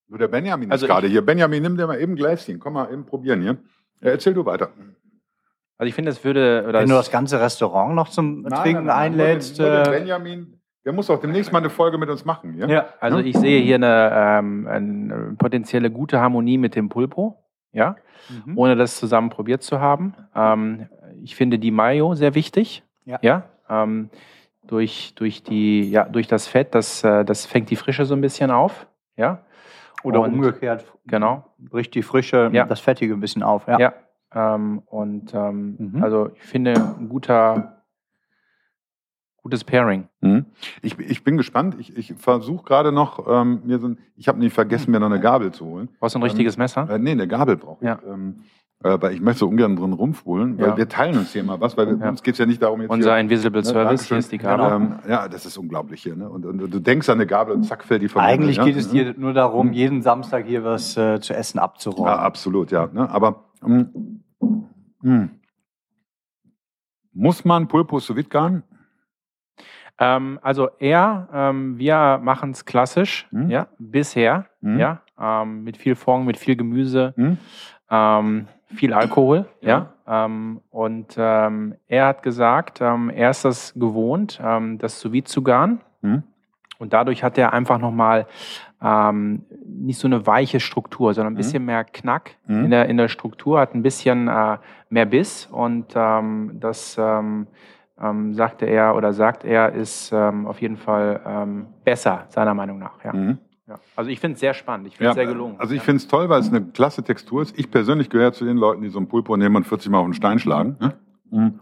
Nur 0.09 0.19
der 0.19 0.29
Benjamin 0.29 0.71
also 0.71 0.85
ist 0.85 0.91
gerade 0.91 1.09
hier. 1.09 1.25
Benjamin, 1.25 1.63
nimm 1.63 1.77
dir 1.77 1.87
mal 1.87 1.99
eben 1.99 2.13
ein 2.13 2.17
Gläschen. 2.17 2.59
Komm 2.59 2.75
mal 2.75 2.93
eben 2.93 3.07
probieren 3.07 3.41
hier. 3.41 3.57
Ja, 4.03 4.11
erzähl 4.11 4.35
du 4.35 4.45
weiter. 4.45 4.73
Also 5.79 5.89
ich 5.89 5.95
finde, 5.95 6.11
es 6.11 6.25
würde... 6.25 6.65
Oder 6.69 6.81
Wenn 6.81 6.89
du 6.89 6.95
das 6.95 7.11
ganze 7.11 7.41
Restaurant 7.41 7.95
noch 7.95 8.09
zum 8.09 8.43
nein, 8.43 8.63
Trinken 8.63 8.85
nein, 8.85 9.13
nein, 9.13 9.21
einlädst... 9.21 9.59
Nur 9.59 9.69
den, 9.69 9.75
nur 9.75 9.85
den 9.85 9.93
äh, 9.93 9.99
Benjamin, 9.99 10.61
der 10.87 10.93
muss 10.93 11.11
auch 11.11 11.21
demnächst 11.21 11.53
mal 11.53 11.59
eine 11.59 11.69
Folge 11.69 11.99
mit 11.99 12.09
uns 12.09 12.25
machen. 12.25 12.57
Ja, 12.59 12.69
ja 12.69 12.87
also 13.01 13.19
ich 13.19 13.37
sehe 13.37 13.61
hier 13.61 13.75
eine, 13.75 14.11
ähm, 14.15 14.69
eine 14.69 15.35
potenzielle 15.37 15.91
gute 15.91 16.21
Harmonie 16.21 16.59
mit 16.59 16.77
dem 16.77 16.89
Pulpo. 16.89 17.43
Ja, 17.73 17.97
mhm. 18.31 18.57
ohne 18.57 18.77
das 18.77 18.97
zusammen 18.97 19.29
probiert 19.29 19.63
zu 19.63 19.81
haben. 19.81 20.15
Ähm, 20.35 20.89
ich 21.23 21.37
finde 21.37 21.59
die 21.59 21.71
Mayo 21.71 22.15
sehr 22.15 22.35
wichtig. 22.35 22.85
Ja. 23.05 23.19
ja? 23.21 23.43
Ähm, 23.69 24.09
durch, 24.67 25.13
durch, 25.17 25.43
die, 25.43 25.91
ja, 25.91 26.05
durch 26.05 26.27
das 26.27 26.47
Fett, 26.47 26.75
das, 26.75 27.05
äh, 27.05 27.25
das 27.25 27.47
fängt 27.47 27.69
die 27.69 27.77
Frische 27.77 28.05
so 28.05 28.15
ein 28.15 28.21
bisschen 28.21 28.51
auf. 28.51 28.87
Ja? 29.17 29.43
Oder 30.05 30.21
und, 30.21 30.35
umgekehrt. 30.35 30.85
Genau. 31.07 31.45
Bricht 31.59 31.95
die 31.95 32.03
Frische, 32.03 32.49
ja. 32.53 32.65
das 32.65 32.81
Fettige 32.81 33.13
ein 33.13 33.21
bisschen 33.21 33.43
auf. 33.43 33.67
Ja. 33.67 33.79
ja. 33.79 33.95
Ähm, 34.37 34.83
und 34.85 35.33
ähm, 35.33 35.77
mhm. 35.79 36.03
also 36.03 36.31
ich 36.35 36.43
finde 36.43 36.75
ein 36.75 37.09
guter, 37.09 37.83
gutes 39.43 39.65
Pairing. 39.65 40.09
Mhm. 40.21 40.45
Ich, 40.83 40.99
ich 40.99 41.25
bin 41.25 41.39
gespannt. 41.39 41.77
Ich, 41.79 41.97
ich 41.97 42.13
versuche 42.19 42.63
gerade 42.65 42.93
noch, 42.93 43.27
ähm, 43.27 43.63
mir 43.65 43.79
so 43.79 43.89
ein, 43.89 43.99
ich 44.15 44.29
habe 44.29 44.39
nicht 44.39 44.53
vergessen, 44.53 44.91
mir 44.91 45.01
noch 45.01 45.07
eine 45.07 45.21
Gabel 45.21 45.53
zu 45.53 45.65
holen. 45.65 45.89
Brauchst 45.99 46.17
du 46.17 46.19
ein 46.19 46.23
richtiges 46.23 46.59
Messer? 46.59 46.87
Äh, 46.91 46.99
nee, 46.99 47.13
eine 47.13 47.27
Gabel 47.27 47.57
brauche 47.57 47.79
ich. 47.81 47.89
Ja. 47.89 47.99
Ähm, 48.07 48.43
äh, 48.85 48.99
weil 49.01 49.15
ich 49.15 49.23
möchte 49.23 49.39
so 49.39 49.49
ungern 49.49 49.75
drin 49.75 49.95
rumfuhlen, 49.95 50.59
weil 50.59 50.69
ja. 50.69 50.77
wir 50.77 50.87
teilen 50.87 51.17
uns 51.17 51.33
hier 51.33 51.41
immer 51.41 51.59
was, 51.59 51.79
weil 51.79 51.99
ja. 51.99 52.11
uns 52.11 52.23
geht 52.23 52.35
es 52.35 52.39
ja 52.39 52.45
nicht 52.45 52.61
darum, 52.61 52.83
jetzt 52.83 52.91
Unser 52.91 53.13
hier, 53.13 53.21
Invisible 53.21 53.63
ne, 53.63 53.67
Service, 53.67 54.05
hier 54.05 54.19
ist 54.19 54.31
die 54.33 54.37
Gabel. 54.37 54.67
Ähm, 54.71 54.99
ja, 55.09 55.29
das 55.29 55.47
ist 55.47 55.57
unglaublich 55.57 56.03
hier. 56.03 56.15
Ne? 56.15 56.29
Und, 56.29 56.45
und, 56.45 56.63
und, 56.63 56.75
du 56.75 56.79
denkst 56.79 57.09
an 57.09 57.15
eine 57.15 57.27
Gabel 57.27 57.55
und 57.55 57.63
zack 57.63 57.85
fällt 57.85 58.03
die 58.03 58.09
von 58.09 58.21
Eigentlich 58.21 58.61
geht 58.61 58.75
ja? 58.75 58.81
es 58.81 58.91
dir 58.91 59.15
nur 59.17 59.33
darum, 59.33 59.69
mhm. 59.69 59.73
jeden 59.73 60.03
Samstag 60.03 60.45
hier 60.45 60.63
was 60.63 60.95
äh, 60.99 61.21
zu 61.21 61.35
essen 61.35 61.59
abzuräumen. 61.59 62.13
Ja, 62.13 62.19
absolut, 62.19 62.71
ja. 62.71 62.91
Ne? 62.93 63.09
Aber 63.09 63.45
mh, 63.63 63.87
mh. 64.41 65.29
muss 67.13 67.45
man 67.45 67.69
Pulpo 67.69 67.99
sous 67.99 68.17
garen? 68.29 68.63
Ähm, 69.99 70.39
also 70.43 70.69
eher, 70.79 71.29
ähm, 71.33 71.79
wir 71.79 72.21
machen 72.23 72.51
es 72.51 72.65
klassisch, 72.65 73.27
mhm. 73.31 73.51
ja, 73.51 73.69
bisher, 73.79 74.47
mhm. 74.61 74.79
ja, 74.79 75.03
ähm, 75.19 75.65
mit 75.65 75.77
viel 75.77 75.95
Fond, 75.95 76.27
mit 76.27 76.37
viel 76.37 76.57
Gemüse. 76.57 77.15
Mhm. 77.17 77.39
Ähm, 77.91 78.49
viel 78.67 78.93
Alkohol, 78.93 79.47
ja. 79.61 79.93
ja 80.07 80.25
ähm, 80.25 80.61
und 80.71 81.15
ähm, 81.17 81.77
er 81.87 82.07
hat 82.07 82.23
gesagt, 82.23 82.81
er 82.81 83.31
ist 83.31 83.45
das 83.45 83.73
gewohnt, 83.75 84.41
das 84.79 85.01
sous 85.01 85.25
zu 85.25 85.43
garen. 85.43 85.81
Mhm. 86.79 86.83
Und 86.85 86.93
dadurch 86.93 87.23
hat 87.23 87.39
er 87.39 87.53
einfach 87.53 87.79
nochmal 87.79 88.27
ähm, 88.83 89.45
nicht 89.65 89.99
so 89.99 90.07
eine 90.07 90.27
weiche 90.27 90.61
Struktur, 90.61 91.15
sondern 91.15 91.33
ein 91.33 91.35
mhm. 91.35 91.39
bisschen 91.39 91.65
mehr 91.65 91.85
Knack 91.85 92.37
mhm. 92.47 92.65
in, 92.65 92.71
der, 92.71 92.89
in 92.89 92.97
der 92.97 93.09
Struktur, 93.09 93.61
hat 93.61 93.75
ein 93.75 93.83
bisschen 93.83 94.29
äh, 94.29 94.59
mehr 94.91 95.07
Biss 95.07 95.47
und 95.47 95.93
ähm, 95.95 96.53
das 96.61 96.97
ähm, 96.99 97.47
ähm, 98.01 98.35
sagte 98.35 98.67
er 98.67 98.95
oder 98.95 99.13
sagt 99.13 99.45
er, 99.45 99.73
ist 99.73 100.13
ähm, 100.13 100.47
auf 100.47 100.61
jeden 100.61 100.77
Fall 100.77 101.21
ähm, 101.27 101.67
besser, 101.85 102.27
seiner 102.29 102.55
Meinung 102.55 102.79
nach. 102.79 103.03
Ja. 103.05 103.13
Mhm. 103.13 103.39
Ja. 103.69 103.77
Also 103.97 104.11
ich 104.11 104.21
finde 104.21 104.35
es 104.35 104.41
sehr 104.41 104.55
spannend, 104.55 104.87
ich 104.87 104.97
finde 104.97 105.11
es 105.11 105.17
ja, 105.17 105.25
sehr 105.25 105.33
gelungen. 105.33 105.57
Also 105.59 105.75
ich 105.75 105.83
finde 105.83 105.97
es 105.97 106.07
toll, 106.07 106.29
weil 106.29 106.41
es 106.41 106.49
eine 106.49 106.63
klasse 106.63 107.03
Textur 107.03 107.43
ist. 107.43 107.59
Ich 107.59 107.69
persönlich 107.69 108.11
gehöre 108.11 108.33
zu 108.33 108.45
den 108.45 108.57
Leuten, 108.57 108.83
die 108.83 108.91
so 108.91 109.01
ein 109.01 109.09
Pulpo 109.09 109.37
nehmen 109.37 109.57
und 109.57 109.65
40 109.65 109.91
Mal 109.91 109.99
auf 109.99 110.07
den 110.07 110.15
Stein 110.15 110.39
schlagen. 110.39 110.77
Ne? 110.79 110.95
Mhm. 111.31 111.61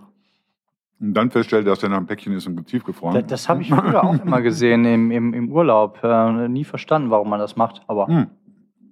Und 1.05 1.15
dann 1.15 1.31
feststellt, 1.31 1.67
dass 1.67 1.83
er 1.83 1.91
noch 1.91 1.99
ein 1.99 2.07
Päckchen 2.07 2.33
ist 2.33 2.47
und 2.47 2.65
tiefgefroren. 2.67 3.15
Das, 3.15 3.27
das 3.27 3.49
habe 3.49 3.63
ich 3.63 3.69
früher 3.71 4.03
auch 4.03 4.25
immer 4.25 4.41
gesehen 4.41 4.85
im, 4.85 5.11
im, 5.11 5.35
im 5.35 5.53
Urlaub. 5.53 5.99
Äh, 6.03 6.49
nie 6.49 6.65
verstanden, 6.65 7.11
warum 7.11 7.29
man 7.29 7.39
das 7.41 7.57
macht. 7.57 7.83
Aber 7.87 8.07
Hm. 8.07 8.27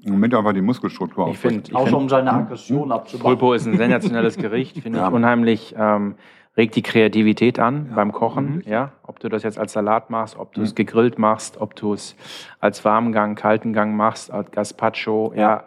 Im 0.04 0.14
Moment 0.14 0.34
einfach 0.34 0.52
die 0.52 0.60
Muskelstruktur 0.62 1.28
Ich 1.28 1.38
finde, 1.38 1.74
außer 1.76 1.84
find, 1.86 1.96
um 1.96 2.08
seine 2.08 2.32
Aggression 2.32 2.90
abzubauen. 2.90 3.38
Pulpo 3.38 3.52
ist 3.54 3.66
ein 3.68 3.76
sensationelles 3.76 4.36
Gericht, 4.36 4.78
finde 4.80 4.98
Ja. 4.98 5.06
ich 5.08 5.14
unheimlich. 5.14 5.74
Ähm, 5.78 6.16
regt 6.56 6.74
die 6.76 6.82
Kreativität 6.82 7.58
an 7.60 7.92
beim 7.94 8.10
Kochen, 8.12 8.56
Mhm. 8.56 8.62
ja. 8.66 8.92
Ob 9.04 9.20
du 9.20 9.28
das 9.28 9.42
jetzt 9.44 9.58
als 9.60 9.72
Salat 9.72 10.10
machst, 10.10 10.36
ob 10.38 10.52
du 10.54 10.60
es 10.62 10.74
gegrillt 10.74 11.18
machst, 11.20 11.58
ob 11.60 11.76
du 11.76 11.94
es 11.94 12.16
als 12.60 12.84
Warmgang, 12.84 13.36
kalten 13.36 13.72
Gang 13.72 13.96
machst, 13.96 14.30
als 14.32 14.50
Gazpacho, 14.50 15.32
ja. 15.36 15.64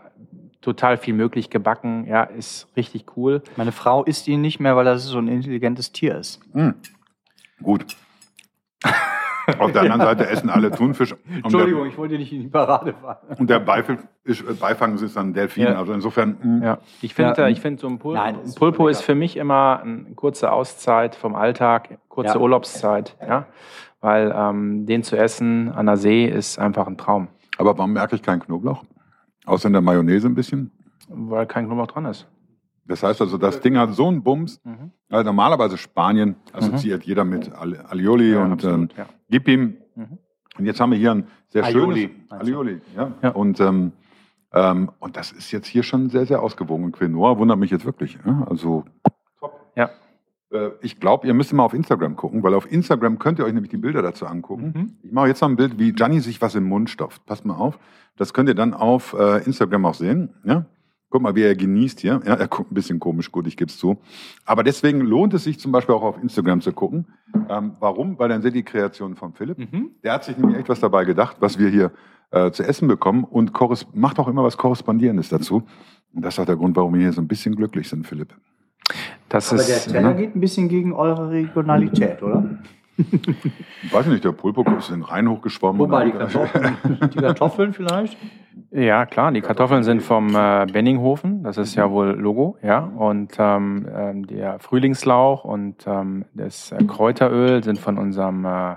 Total 0.66 0.98
viel 0.98 1.14
möglich 1.14 1.52
gebacken, 1.52 2.08
ja, 2.08 2.24
ist 2.24 2.68
richtig 2.76 3.06
cool. 3.16 3.44
Meine 3.56 3.72
Frau 3.72 4.04
isst 4.04 4.28
ihn 4.28 4.42
nicht 4.42 4.60
mehr, 4.60 4.76
weil 4.76 4.84
das 4.84 5.04
so 5.04 5.20
ein 5.20 5.28
intelligentes 5.28 5.92
Tier 5.92 6.18
ist. 6.18 6.40
Hm. 6.54 6.74
Gut. 7.62 7.86
Auf 9.60 9.72
der 9.74 9.84
anderen 9.84 10.02
Seite 10.02 10.28
essen 10.28 10.50
alle 10.50 10.72
Thunfisch. 10.72 11.12
Und 11.14 11.44
Entschuldigung, 11.44 11.86
ich 11.86 11.96
wollte 12.00 12.18
nicht 12.18 12.34
in 12.34 12.42
die 12.42 12.48
Parade 12.48 12.94
fahren. 12.94 13.18
Der, 13.30 13.40
und 13.40 13.48
der 13.52 13.60
Beifang 13.60 14.00
ist, 14.24 14.42
äh, 14.42 14.54
Beifang 14.54 14.96
ist 14.98 15.16
dann 15.16 15.36
Delfin. 15.36 15.66
Ja. 15.66 15.76
Also 15.78 15.94
insofern, 15.94 16.36
hm, 16.42 16.64
Ja, 16.64 16.80
ich 17.04 17.14
finde, 17.14 17.40
Ja. 17.40 17.48
ich 17.48 17.62
finde 17.62 17.80
so 17.80 17.88
ein, 17.88 18.00
Pul 18.00 18.16
Nein, 18.16 18.38
ein 18.38 18.42
ist 18.42 18.58
Pulpo 18.58 18.88
ist 18.88 19.02
für 19.02 19.14
mich 19.14 19.38
immer 19.38 19.82
eine 19.84 20.16
kurze 20.16 20.52
Auszeit 20.52 21.14
vom 21.14 21.36
Alltag, 21.36 22.00
kurze 22.10 22.34
Ja. 22.34 22.40
Urlaubszeit, 22.40 23.16
ja, 23.22 23.46
weil 24.02 24.34
ähm, 24.36 24.88
den 24.88 25.04
zu 25.04 25.16
essen 25.16 25.72
an 25.72 25.86
der 25.86 25.98
See 25.98 26.26
ist 26.26 26.58
einfach 26.58 26.88
ein 26.88 26.98
Traum, 26.98 27.28
aber 27.60 27.78
warum 27.78 27.94
merke 27.94 28.16
ich 28.16 28.24
keinen 28.24 28.40
Knoblauch? 28.40 28.84
Außer 29.46 29.68
in 29.68 29.74
der 29.74 29.82
Mayonnaise 29.82 30.28
ein 30.28 30.36
bisschen. 30.36 30.72
weil 31.08 31.46
kein 31.46 31.66
Knoblauch 31.66 31.88
dran 31.88 32.06
ist. 32.06 32.28
Das 32.88 33.02
heißt 33.04 33.20
also, 33.22 33.38
das 33.38 33.62
Ding 33.62 33.78
hat 33.78 33.94
so 33.94 34.08
einen 34.08 34.22
Bums. 34.24 34.62
Mhm. 34.64 34.92
Also 35.10 35.24
normalerweise 35.26 35.78
Spanien 35.78 36.36
assoziiert 36.54 37.04
jeder 37.04 37.24
mit 37.26 37.52
Ali- 37.52 37.78
Alioli 37.80 38.32
Ja, 38.34 38.44
und 38.44 38.46
ähm, 38.46 38.52
absolut, 38.54 38.94
ja. 38.98 39.06
gib 39.30 39.48
ihm. 39.48 39.78
Mhm. 39.96 40.18
Und 40.58 40.66
jetzt 40.66 40.80
haben 40.80 40.92
wir 40.92 40.98
hier 40.98 41.12
ein 41.12 41.28
sehr 41.50 41.64
Aioli, 41.64 42.02
schönes? 42.30 42.32
Alioli. 42.42 42.82
Ja. 42.96 43.12
Ja. 43.24 43.30
Und, 43.32 43.60
ähm, 43.60 43.92
ähm, 44.54 44.92
und 45.00 45.18
das 45.18 45.32
ist 45.32 45.52
jetzt 45.52 45.68
hier 45.68 45.84
schon 45.84 46.10
sehr, 46.10 46.26
sehr 46.28 46.42
ausgewogen. 46.42 46.86
Und 46.86 46.92
Quinoa 46.94 47.38
wundert 47.38 47.58
mich 47.60 47.72
jetzt 47.72 47.86
wirklich. 47.86 48.18
Also 48.46 48.86
Ja. 49.76 49.90
Äh, 50.52 50.70
Ich 50.82 51.00
glaube, 51.00 51.28
ihr 51.28 51.34
müsst 51.34 51.54
mal 51.54 51.64
auf 51.64 51.74
Instagram 51.74 52.16
gucken, 52.16 52.44
weil 52.44 52.54
auf 52.54 52.72
Instagram 52.72 53.20
könnt 53.20 53.40
ihr 53.40 53.46
euch 53.46 53.54
nämlich 53.54 53.72
die 53.72 53.78
Bilder 53.78 54.02
dazu 54.02 54.26
angucken. 54.26 54.74
Mhm. 54.76 54.94
Ich 55.04 55.12
mache 55.12 55.28
jetzt 55.28 55.42
noch 55.42 55.50
ein 55.50 55.56
Bild, 55.56 55.80
wie 55.80 55.92
Gianni 55.94 56.20
sich 56.20 56.42
was 56.42 56.56
im 56.56 56.66
Mund 56.66 56.90
stopft. 56.90 57.26
Passt 57.26 57.46
mal 57.46 57.56
auf. 57.56 57.80
Das 58.18 58.34
könnt 58.34 58.50
ihr 58.50 58.56
dann 58.56 58.74
auf 58.74 59.14
äh, 59.14 59.44
Instagram 59.44 59.86
auch 59.86 59.94
sehen. 59.94 60.34
Ja? 60.44 60.66
Guck 61.10 61.22
mal, 61.22 61.36
wie 61.36 61.44
er 61.44 61.56
genießt 61.56 62.00
hier. 62.02 62.20
Ja, 62.26 62.34
er 62.34 62.48
guckt 62.48 62.72
ein 62.72 62.76
bisschen 62.76 63.00
komisch, 63.00 63.32
gut, 63.32 63.48
ich 63.48 63.56
gebe 63.58 63.70
es 63.70 63.78
zu. 63.78 64.02
Aber 64.46 64.64
deswegen 64.64 65.02
lohnt 65.02 65.34
es 65.34 65.44
sich 65.46 65.60
zum 65.60 65.72
Beispiel 65.72 65.96
auch 65.96 66.02
auf 66.02 66.22
Instagram 66.22 66.62
zu 66.62 66.74
gucken. 66.74 67.08
Ähm, 67.48 67.74
warum? 67.80 68.18
Weil 68.20 68.30
dann 68.30 68.42
seht 68.42 68.54
ihr 68.54 68.64
die 68.64 68.64
Kreation 68.64 69.16
von 69.16 69.34
Philipp. 69.34 69.58
Mhm. 69.60 69.92
Der 70.04 70.14
hat 70.14 70.24
sich 70.26 70.38
nämlich 70.38 70.58
echt 70.58 70.70
was 70.70 70.80
dabei 70.80 71.06
gedacht, 71.06 71.38
was 71.40 71.58
wir 71.60 71.70
hier 71.70 71.92
äh, 72.32 72.52
zu 72.52 72.64
essen 72.64 72.88
bekommen 72.88 73.24
und 73.24 73.54
macht 73.94 74.20
auch 74.20 74.28
immer 74.28 74.44
was 74.44 74.58
Korrespondierendes 74.58 75.30
dazu. 75.30 75.64
Und 76.14 76.26
das 76.26 76.34
ist 76.34 76.40
auch 76.40 76.46
der 76.46 76.56
Grund, 76.56 76.76
warum 76.76 76.94
wir 76.94 77.02
hier 77.02 77.14
so 77.14 77.22
ein 77.22 77.28
bisschen 77.28 77.56
glücklich 77.56 77.88
sind, 77.88 78.08
Philipp. 78.08 78.36
Das 79.30 79.52
Aber 79.52 79.64
der 79.64 79.76
ist, 79.78 79.92
Teller 79.92 80.10
ne? 80.10 80.16
geht 80.16 80.36
ein 80.36 80.40
bisschen 80.40 80.70
gegen 80.70 80.94
eure 80.94 81.30
Regionalität, 81.30 82.22
oder? 82.22 82.44
Ich 82.98 83.92
weiß 83.94 84.06
nicht, 84.08 84.24
der 84.24 84.32
Pulpo 84.32 84.64
ist 84.78 84.90
in 84.90 84.96
den 84.98 85.04
Rhein 85.04 85.30
hochgeschwommen. 85.30 85.80
Wobei 85.80 86.06
die 86.06 86.12
und- 86.12 86.20
Kartoffeln, 86.20 86.78
die 87.14 87.18
Kartoffeln 87.18 87.74
vielleicht? 87.74 88.18
ja 88.72 89.06
klar, 89.06 89.32
die 89.32 89.42
Kartoffeln 89.42 89.84
sind 89.84 90.02
vom 90.02 90.36
äh, 90.36 90.66
Benninghofen, 90.72 91.44
das 91.44 91.58
ist 91.58 91.76
ja 91.76 91.92
wohl 91.92 92.12
Logo, 92.18 92.58
ja, 92.62 92.80
und 92.80 93.34
ähm, 93.38 93.86
ähm, 93.94 94.28
der 94.28 94.60
Frühlingslauch 94.60 95.44
und 95.44 95.86
ähm, 95.88 96.26
das 96.34 96.72
äh, 96.72 96.84
Kräuteröl 96.86 97.64
sind 97.64 97.80
von 97.80 97.98
unserem 97.98 98.46
äh, 98.46 98.76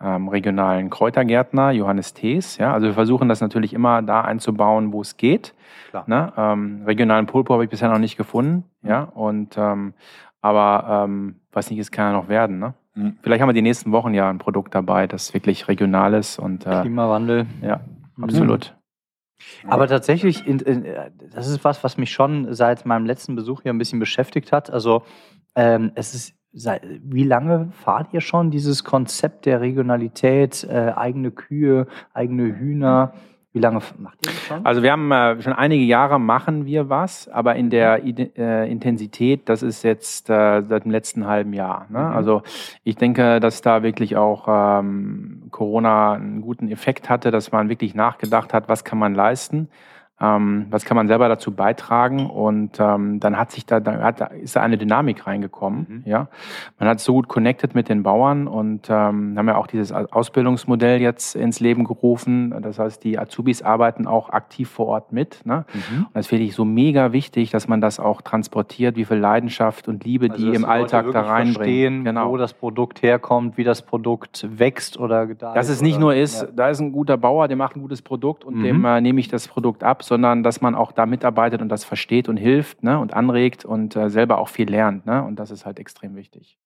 ähm, 0.00 0.28
regionalen 0.28 0.90
Kräutergärtner 0.90 1.70
Johannes 1.70 2.14
Thees, 2.14 2.58
ja, 2.58 2.72
also 2.72 2.86
wir 2.86 2.94
versuchen 2.94 3.28
das 3.28 3.40
natürlich 3.40 3.72
immer 3.72 4.02
da 4.02 4.22
einzubauen, 4.22 4.92
wo 4.92 5.00
es 5.00 5.16
geht. 5.16 5.54
Klar. 5.90 6.04
Ne? 6.06 6.32
Ähm, 6.36 6.82
regionalen 6.84 7.26
Pulpo 7.26 7.54
habe 7.54 7.64
ich 7.64 7.70
bisher 7.70 7.88
noch 7.88 7.98
nicht 7.98 8.16
gefunden, 8.16 8.64
ja, 8.82 9.02
und 9.02 9.56
ähm, 9.56 9.94
aber 10.40 11.04
ähm, 11.04 11.36
was 11.52 11.70
nicht 11.70 11.78
ist, 11.78 11.90
kann 11.90 12.12
ja 12.12 12.18
noch 12.18 12.28
werden, 12.28 12.58
ne? 12.58 12.74
Mhm. 12.94 13.18
Vielleicht 13.22 13.40
haben 13.40 13.48
wir 13.48 13.54
die 13.54 13.62
nächsten 13.62 13.92
Wochen 13.92 14.14
ja 14.14 14.28
ein 14.28 14.38
Produkt 14.38 14.74
dabei, 14.74 15.06
das 15.06 15.34
wirklich 15.34 15.68
regional 15.68 16.14
ist 16.14 16.38
und 16.38 16.66
äh, 16.66 16.82
Klimawandel. 16.82 17.46
ja, 17.62 17.80
absolut. 18.20 18.74
Aber 19.66 19.86
tatsächlich, 19.88 20.46
in, 20.46 20.60
in, 20.60 20.84
äh, 20.84 21.10
das 21.32 21.48
ist 21.48 21.64
was, 21.64 21.82
was 21.84 21.96
mich 21.96 22.12
schon 22.12 22.54
seit 22.54 22.86
meinem 22.86 23.06
letzten 23.06 23.34
Besuch 23.34 23.62
hier 23.62 23.72
ein 23.72 23.78
bisschen 23.78 23.98
beschäftigt 23.98 24.52
hat. 24.52 24.70
Also 24.70 25.02
ähm, 25.56 25.92
es 25.94 26.14
ist, 26.14 26.34
wie 26.54 27.24
lange 27.24 27.68
fahrt 27.72 28.12
ihr 28.12 28.20
schon 28.20 28.50
dieses 28.50 28.84
Konzept 28.84 29.46
der 29.46 29.60
Regionalität, 29.60 30.64
äh, 30.64 30.92
eigene 30.94 31.30
Kühe, 31.32 31.86
eigene 32.12 32.56
Hühner? 32.56 33.12
Wie 33.52 33.60
lange 33.60 33.80
macht 33.98 34.18
ihr 34.26 34.32
das 34.32 34.42
schon? 34.42 34.66
Also 34.66 34.82
wir 34.82 34.90
haben 34.90 35.12
äh, 35.12 35.40
schon 35.40 35.52
einige 35.52 35.84
Jahre 35.84 36.18
machen 36.18 36.66
wir 36.66 36.88
was, 36.88 37.28
aber 37.28 37.54
in 37.54 37.70
der 37.70 38.04
Ide 38.04 38.32
äh, 38.36 38.70
Intensität, 38.70 39.48
das 39.48 39.62
ist 39.62 39.84
jetzt 39.84 40.28
äh, 40.28 40.62
seit 40.62 40.84
dem 40.84 40.90
letzten 40.90 41.26
halben 41.26 41.52
Jahr. 41.52 41.86
Ne? 41.88 42.00
Mhm. 42.00 42.16
Also 42.16 42.42
ich 42.82 42.96
denke, 42.96 43.38
dass 43.38 43.62
da 43.62 43.84
wirklich 43.84 44.16
auch 44.16 44.46
ähm, 44.48 45.44
Corona 45.50 46.14
einen 46.14 46.40
guten 46.40 46.68
Effekt 46.68 47.08
hatte, 47.08 47.30
dass 47.30 47.52
man 47.52 47.68
wirklich 47.68 47.94
nachgedacht 47.94 48.52
hat, 48.52 48.68
was 48.68 48.82
kann 48.82 48.98
man 48.98 49.14
leisten. 49.14 49.68
Ähm, 50.20 50.66
was 50.70 50.84
kann 50.84 50.96
man 50.96 51.08
selber 51.08 51.28
dazu 51.28 51.50
beitragen? 51.50 52.30
Und 52.30 52.78
ähm, 52.78 53.18
dann 53.18 53.36
hat 53.36 53.50
sich 53.50 53.66
da, 53.66 53.80
da 53.80 54.00
hat, 54.00 54.20
da 54.20 54.26
ist 54.26 54.54
da 54.54 54.62
eine 54.62 54.78
Dynamik 54.78 55.26
reingekommen. 55.26 55.86
Mhm. 55.88 56.02
Ja, 56.10 56.28
man 56.78 56.88
hat 56.88 57.00
so 57.00 57.14
gut 57.14 57.26
connected 57.28 57.74
mit 57.74 57.88
den 57.88 58.04
Bauern 58.04 58.46
und 58.46 58.88
ähm, 58.88 59.34
haben 59.36 59.48
ja 59.48 59.56
auch 59.56 59.66
dieses 59.66 59.90
Ausbildungsmodell 59.92 61.00
jetzt 61.00 61.34
ins 61.34 61.58
Leben 61.60 61.84
gerufen. 61.84 62.54
Das 62.62 62.78
heißt, 62.78 63.02
die 63.02 63.18
Azubis 63.18 63.62
arbeiten 63.62 64.06
auch 64.06 64.30
aktiv 64.30 64.70
vor 64.70 64.86
Ort 64.86 65.12
mit. 65.12 65.44
Ne? 65.44 65.64
Mhm. 65.72 66.04
Und 66.06 66.14
das 66.14 66.28
finde 66.28 66.44
ich 66.44 66.54
so 66.54 66.64
mega 66.64 67.12
wichtig, 67.12 67.50
dass 67.50 67.66
man 67.66 67.80
das 67.80 67.98
auch 67.98 68.22
transportiert, 68.22 68.96
wie 68.96 69.04
viel 69.04 69.16
Leidenschaft 69.18 69.88
und 69.88 70.04
Liebe 70.04 70.30
Also, 70.30 70.44
die 70.50 70.54
im 70.54 70.64
Alltag 70.64 71.06
da 71.12 71.22
reinbringen. 71.22 71.54
Verstehen, 71.54 72.04
Genau. 72.04 72.30
wo 72.30 72.36
das 72.36 72.54
Produkt 72.54 73.02
herkommt, 73.02 73.56
wie 73.58 73.64
das 73.64 73.82
Produkt 73.82 74.46
wächst 74.58 74.98
oder 74.98 75.26
gedeiht. 75.26 75.56
Dass 75.56 75.68
es 75.68 75.82
nicht 75.82 75.96
oder, 75.96 76.00
nur 76.04 76.14
ist, 76.14 76.42
Ja. 76.42 76.48
da 76.54 76.68
ist 76.68 76.80
ein 76.80 76.92
guter 76.92 77.16
Bauer, 77.16 77.48
der 77.48 77.56
macht 77.56 77.74
ein 77.76 77.80
gutes 77.82 78.00
Produkt 78.02 78.44
und 78.44 78.58
Mhm. 78.58 78.62
dem 78.62 78.84
äh, 78.84 79.00
nehme 79.00 79.18
ich 79.20 79.28
das 79.28 79.48
Produkt 79.48 79.82
ab, 79.82 80.02
sondern 80.06 80.42
dass 80.42 80.60
man 80.60 80.74
auch 80.74 80.92
da 80.92 81.06
mitarbeitet 81.06 81.62
und 81.62 81.68
das 81.68 81.84
versteht 81.84 82.28
und 82.28 82.36
hilft 82.36 82.82
ne, 82.82 82.98
und 82.98 83.14
anregt 83.14 83.64
und 83.64 83.96
äh, 83.96 84.10
selber 84.10 84.38
auch 84.38 84.48
viel 84.48 84.70
lernt. 84.70 85.06
Ne? 85.06 85.22
Und 85.22 85.36
das 85.36 85.50
ist 85.50 85.66
halt 85.66 85.78
extrem 85.78 86.16
wichtig. 86.16 86.58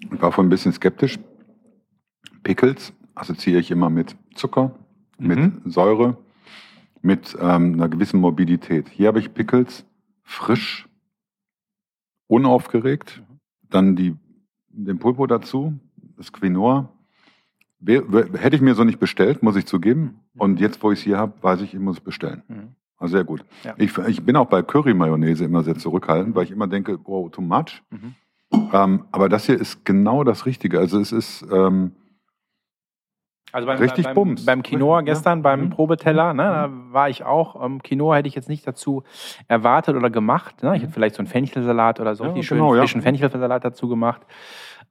Ich 0.00 0.22
war 0.22 0.32
vorhin 0.32 0.46
ein 0.46 0.50
bisschen 0.50 0.72
skeptisch. 0.72 1.18
Pickles 2.42 2.92
assoziiere 3.14 3.60
ich 3.60 3.70
immer 3.70 3.90
mit 3.90 4.16
Zucker, 4.34 4.74
mit 5.18 5.38
Mhm. 5.38 5.62
Säure, 5.66 6.16
mit 7.02 7.36
ähm, 7.40 7.74
einer 7.74 7.88
gewissen 7.88 8.20
Mobilität. 8.20 8.88
Hier 8.88 9.08
habe 9.08 9.18
ich 9.18 9.34
Pickles 9.34 9.84
frisch, 10.22 10.88
unaufgeregt, 12.28 13.22
dann 13.68 13.96
die, 13.96 14.16
den 14.68 14.98
Pulpo 14.98 15.26
dazu, 15.26 15.78
das 16.16 16.32
Quinoa. 16.32 16.88
Hätte 17.84 18.56
ich 18.56 18.62
mir 18.62 18.74
so 18.74 18.84
nicht 18.84 18.98
bestellt, 18.98 19.42
muss 19.42 19.56
ich 19.56 19.66
zugeben. 19.66 20.20
Und 20.36 20.60
jetzt, 20.60 20.82
wo 20.82 20.92
ich 20.92 20.98
es 21.00 21.04
hier 21.04 21.18
habe, 21.18 21.34
weiß 21.40 21.62
ich, 21.62 21.74
ich 21.74 21.80
muss 21.80 21.98
es 21.98 22.04
bestellen. 22.04 22.42
Mhm. 22.48 22.74
Also 22.98 23.16
sehr 23.16 23.24
gut. 23.24 23.44
Ja. 23.64 23.74
Ich, 23.78 23.96
ich 23.96 24.22
bin 24.22 24.36
auch 24.36 24.46
bei 24.46 24.62
Curry-Mayonnaise 24.62 25.44
immer 25.44 25.62
sehr 25.62 25.76
zurückhaltend, 25.76 26.34
weil 26.34 26.44
ich 26.44 26.50
immer 26.50 26.66
denke, 26.66 26.98
wow, 27.04 27.30
too 27.30 27.40
much. 27.40 27.82
Mhm. 27.90 28.14
Ähm, 28.72 29.04
aber 29.10 29.28
das 29.28 29.46
hier 29.46 29.58
ist 29.58 29.84
genau 29.84 30.24
das 30.24 30.44
Richtige. 30.44 30.78
Also 30.78 31.00
es 31.00 31.12
ist, 31.12 31.46
ähm, 31.50 31.92
Also 33.52 33.66
beim, 33.66 33.78
Richtig 33.78 34.04
beim, 34.04 34.14
Bums. 34.14 34.44
beim 34.44 34.62
Quinoa 34.62 34.98
Ja. 34.98 35.02
gestern, 35.02 35.42
beim 35.42 35.64
Mhm. 35.66 35.70
Probeteller, 35.70 36.34
ne, 36.34 36.42
da 36.42 36.70
war 36.92 37.08
ich 37.08 37.24
auch. 37.24 37.62
Ähm, 37.64 37.82
Quinoa 37.82 38.16
hätte 38.16 38.28
ich 38.28 38.34
jetzt 38.34 38.48
nicht 38.48 38.66
dazu 38.66 39.02
erwartet 39.48 39.96
oder 39.96 40.10
gemacht. 40.10 40.62
Ne? 40.62 40.76
Ich 40.76 40.82
hätte 40.82 40.92
vielleicht 40.92 41.14
so 41.16 41.20
einen 41.20 41.28
Fenchelsalat 41.28 42.00
oder 42.00 42.14
so 42.14 42.24
Ja, 42.24 42.30
richtig 42.30 42.48
genau, 42.48 42.68
schön 42.70 42.76
ja. 42.76 42.82
frischen 42.82 43.02
Fenchelsalat 43.02 43.64
dazu 43.64 43.88
gemacht. 43.88 44.22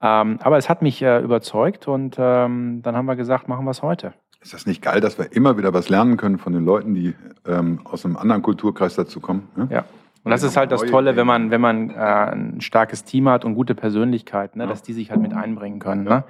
Ähm, 0.02 0.40
aber 0.42 0.58
es 0.58 0.70
hat 0.70 0.82
mich 0.82 1.02
äh, 1.02 1.20
überzeugt 1.20 1.88
und 1.88 2.16
ähm, 2.20 2.82
dann 2.84 2.96
haben 2.96 3.06
wir 3.06 3.16
gesagt, 3.16 3.48
machen 3.48 3.66
wir 3.66 3.72
es 3.72 3.82
heute. 3.82 4.14
ist 4.42 4.54
das 4.54 4.66
nicht 4.66 4.82
geil, 4.82 5.02
dass 5.02 5.18
wir 5.18 5.34
immer 5.36 5.58
wieder 5.58 5.74
was 5.74 5.90
lernen 5.90 6.16
können 6.16 6.38
von 6.38 6.54
den 6.54 6.64
Leuten, 6.64 6.94
die 6.96 7.14
ähm, 7.46 7.82
aus 7.84 8.06
einem 8.06 8.16
anderen 8.16 8.42
Kulturkreis 8.42 8.96
dazu 8.96 9.20
kommen? 9.20 9.50
Ne? 9.58 9.68
Ja. 9.70 9.84
Und 10.24 10.32
das 10.32 10.44
ist 10.44 10.56
halt 10.58 10.72
das 10.72 10.82
Tolle, 10.84 11.16
wenn 11.18 11.26
man, 11.28 11.50
wenn 11.52 11.60
man 11.62 11.90
äh, 11.90 11.94
ein 11.96 12.62
starkes 12.62 13.04
Team 13.04 13.28
hat 13.30 13.44
und 13.46 13.56
gute 13.56 13.74
Persönlichkeit, 13.76 14.56
ne, 14.56 14.64
Ja. 14.64 14.70
dass 14.70 14.82
die 14.84 14.94
sich 14.94 15.12
halt 15.12 15.22
mit 15.22 15.34
einbringen 15.34 15.80
können. 15.80 16.06
Ja. 16.06 16.18
Ne? 16.20 16.24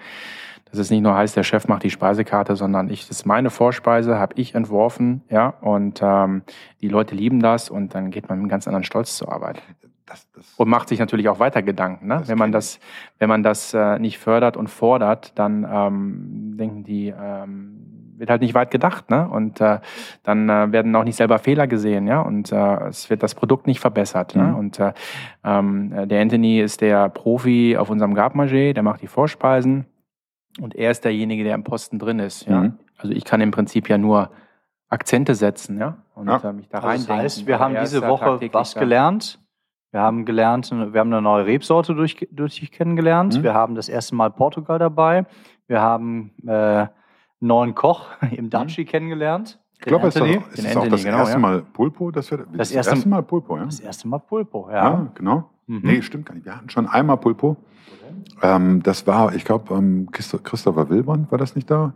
Dass 0.72 0.80
es 0.80 0.92
nicht 0.92 1.02
nur 1.02 1.16
heißt, 1.16 1.36
der 1.36 1.44
Chef 1.44 1.68
macht 1.68 1.84
die 1.84 1.90
Speisekarte, 1.90 2.56
sondern 2.56 2.90
ich, 2.90 3.08
das 3.08 3.20
ist 3.20 3.26
meine 3.26 3.50
Vorspeise, 3.50 4.20
habe 4.20 4.36
ich 4.38 4.54
entworfen, 4.54 5.24
ja, 5.30 5.50
und 5.62 6.00
ähm, 6.04 6.44
die 6.82 6.90
Leute 6.90 7.16
lieben 7.16 7.40
das 7.40 7.70
und 7.70 7.96
dann 7.96 8.12
geht 8.12 8.30
man 8.30 8.38
mit 8.38 8.44
einem 8.44 8.50
ganz 8.50 8.68
anderen 8.68 8.84
Stolz 8.84 9.18
zur 9.18 9.32
Arbeit. 9.32 9.62
Das, 10.06 10.28
das, 10.34 10.54
Und 10.58 10.70
macht 10.70 10.90
sich 10.90 11.00
natürlich 11.00 11.30
auch 11.30 11.40
weiter 11.40 11.62
Gedanken. 11.62 12.08
Ne? 12.08 12.24
Wenn 12.26 12.38
man 12.38 12.52
das, 12.52 12.80
wenn 13.20 13.30
man 13.30 13.44
das 13.44 13.74
äh, 13.74 14.00
nicht 14.00 14.18
fördert 14.18 14.58
und 14.58 14.68
fordert, 14.68 15.38
dann 15.38 15.68
ähm, 15.72 16.58
denken 16.58 16.84
die, 16.84 17.14
ähm, 17.16 18.00
wird 18.18 18.30
halt 18.30 18.42
nicht 18.42 18.54
weit 18.54 18.70
gedacht, 18.70 19.10
ne? 19.10 19.30
Und 19.30 19.62
äh, 19.62 19.80
dann 20.24 20.50
äh, 20.50 20.72
werden 20.72 20.96
auch 20.96 21.06
nicht 21.06 21.16
selber 21.16 21.40
Fehler 21.40 21.68
gesehen, 21.68 22.06
ja. 22.06 22.22
Und 22.22 22.52
äh, 22.52 22.88
es 22.88 23.10
wird 23.10 23.24
das 23.24 23.34
Produkt 23.34 23.66
nicht 23.66 23.80
verbessert. 23.80 24.36
Ne? 24.36 24.44
Mhm. 24.44 24.56
Und 24.56 24.80
äh, 24.80 24.94
ähm, 25.44 26.08
der 26.10 26.22
Anthony 26.22 26.60
ist 26.60 26.82
der 26.82 27.08
Profi 27.10 27.78
auf 27.78 27.90
unserem 27.90 28.14
Gabmanger, 28.16 28.74
der 28.74 28.84
macht 28.84 29.02
die 29.02 29.08
Vorspeisen 29.08 29.86
und 30.62 30.76
er 30.76 30.92
ist 30.92 31.04
derjenige, 31.06 31.44
der 31.44 31.56
im 31.56 31.64
Posten 31.64 32.00
drin 32.00 32.20
ist. 32.20 32.46
Ja? 32.48 32.62
Mhm. 32.62 32.80
Also 32.98 33.14
ich 33.14 33.24
kann 33.26 33.42
im 33.42 33.52
Prinzip 33.52 33.90
ja 33.90 33.98
nur 33.98 34.30
Akzente 34.90 35.36
setzen, 35.36 35.78
ja. 35.78 35.98
Und 36.16 36.28
Ja. 36.28 36.52
mich 36.52 36.68
da 36.70 36.80
Also 36.80 36.88
rein 36.88 36.98
das 37.00 37.10
heißt, 37.10 37.48
wir 37.48 37.60
haben 37.60 37.76
diese 37.80 38.02
Woche 38.08 38.40
was 38.54 38.76
gelernt. 38.76 39.40
Wir 39.92 40.02
haben 40.02 40.26
gelernt, 40.26 40.70
wir 40.72 41.00
haben 41.00 41.12
eine 41.14 41.22
neue 41.22 41.46
Rebsorte 41.46 41.96
durch, 41.96 42.28
durch 42.32 42.60
dich 42.60 42.72
kennengelernt. 42.72 43.38
Mhm. 43.40 43.44
Wir 43.44 43.54
haben 43.54 43.76
das 43.76 43.90
erste 43.90 44.16
Mal 44.16 44.30
Portugal 44.32 44.78
dabei. 44.80 45.26
Wir 45.68 45.82
haben 45.82 46.32
äh, 46.46 46.52
einen 46.52 46.90
neuen 47.40 47.76
Koch 47.76 48.08
im 48.32 48.50
Daci 48.50 48.86
kennengelernt. 48.86 49.60
Ich 49.74 49.86
glaube, 49.86 50.08
es 50.08 50.16
ist, 50.16 50.22
Anthony. 50.22 50.38
auch- 50.40 50.50
Den 50.50 50.66
ist 50.66 50.66
auch 50.66 50.82
Anthony, 50.84 50.90
das 50.90 51.04
genau, 51.06 51.18
erste 51.20 51.34
ja. 51.34 51.40
Mal 51.40 51.62
Pulpo. 51.62 52.12
Das, 52.12 52.30
wird, 52.32 52.48
Das 52.54 52.72
erste- 52.72 53.08
Mal 53.08 53.24
Pulpo, 53.24 53.58
ja? 53.58 53.66
Das 53.66 53.80
erste 53.80 54.08
Mal 54.08 54.20
Pulpo, 54.20 54.68
ja. 54.70 54.76
Ja, 54.76 55.08
genau. 55.16 55.50
Mhm. 55.70 55.82
Nee, 55.84 56.02
stimmt 56.02 56.26
gar 56.26 56.34
nicht. 56.34 56.46
Wir 56.46 56.56
hatten 56.56 56.70
schon 56.70 56.88
einmal 56.88 57.18
Pulpo. 57.18 57.56
Ähm, 58.42 58.82
das 58.84 59.06
war, 59.06 59.34
ich 59.36 59.46
glaube, 59.46 59.74
ähm, 59.74 60.10
Christo- 60.12 60.40
Christopher 60.40 60.90
Wilbrand, 60.90 61.32
war 61.32 61.38
das 61.38 61.56
nicht 61.56 61.70
da? 61.70 61.94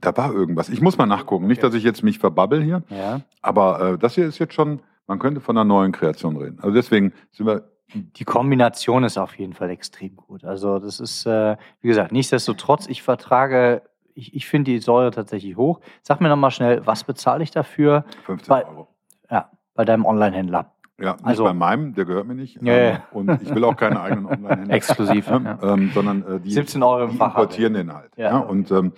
Da 0.00 0.16
war 0.16 0.32
irgendwas. 0.32 0.68
Ich 0.68 0.80
muss 0.80 0.96
mal 0.96 1.06
nachgucken. 1.06 1.46
Nicht, 1.48 1.62
dass 1.62 1.74
ich 1.74 1.82
jetzt 1.82 2.02
mich 2.04 2.18
verbabbel 2.18 2.62
hier. 2.62 2.82
Ja. 2.88 3.20
Aber 3.42 3.80
äh, 3.94 3.98
das 3.98 4.14
hier 4.14 4.26
ist 4.26 4.38
jetzt 4.38 4.54
schon, 4.54 4.80
man 5.08 5.18
könnte 5.18 5.40
von 5.40 5.56
einer 5.56 5.64
neuen 5.64 5.90
Kreation 5.92 6.36
reden. 6.36 6.58
Also 6.60 6.72
deswegen 6.74 7.12
sind 7.32 7.46
wir, 7.46 7.68
Die 7.94 8.24
Kombination 8.24 9.02
ist 9.04 9.18
auf 9.18 9.36
jeden 9.38 9.54
Fall 9.54 9.70
extrem 9.70 10.14
gut. 10.14 10.44
Also 10.44 10.78
das 10.78 11.00
ist, 11.00 11.26
äh, 11.26 11.56
wie 11.80 11.88
gesagt, 11.88 12.12
nichtsdestotrotz, 12.12 12.86
ich 12.86 13.02
vertrage, 13.02 13.82
ich, 14.14 14.34
ich 14.34 14.46
finde 14.46 14.70
die 14.70 14.78
Säure 14.78 15.10
tatsächlich 15.10 15.56
hoch. 15.56 15.80
Sag 16.02 16.20
mir 16.20 16.28
nochmal 16.28 16.52
schnell, 16.52 16.86
was 16.86 17.02
bezahle 17.04 17.42
ich 17.42 17.50
dafür 17.50 18.04
15 18.24 18.50
Weil- 18.50 18.64
Euro. 18.64 18.88
ja, 19.30 19.50
bei 19.74 19.84
deinem 19.84 20.04
Online-Händler? 20.06 20.72
Ja, 21.00 21.12
nicht 21.14 21.24
also- 21.26 21.44
bei 21.44 21.52
meinem, 21.52 21.94
der 21.94 22.04
gehört 22.04 22.26
mir 22.26 22.34
nicht. 22.34 22.60
Ja, 22.62 22.72
ähm, 22.74 22.92
ja. 22.94 23.02
Und 23.12 23.42
ich 23.42 23.54
will 23.54 23.64
auch 23.64 23.76
keine 23.76 24.00
eigenen 24.00 24.26
Online-Händler. 24.30 24.74
Exklusiv. 24.74 25.28
Ja. 25.28 25.58
ähm, 25.62 25.90
sondern 25.94 26.22
äh, 26.26 26.40
die, 26.40 26.50
17 26.50 26.82
Euro 26.82 27.04
im 27.04 27.10
die 27.10 27.22
importieren 27.24 27.74
den 27.74 27.94
halt. 27.94 28.10
Ja. 28.16 28.38
Und 28.38 28.70
ähm, 28.72 28.92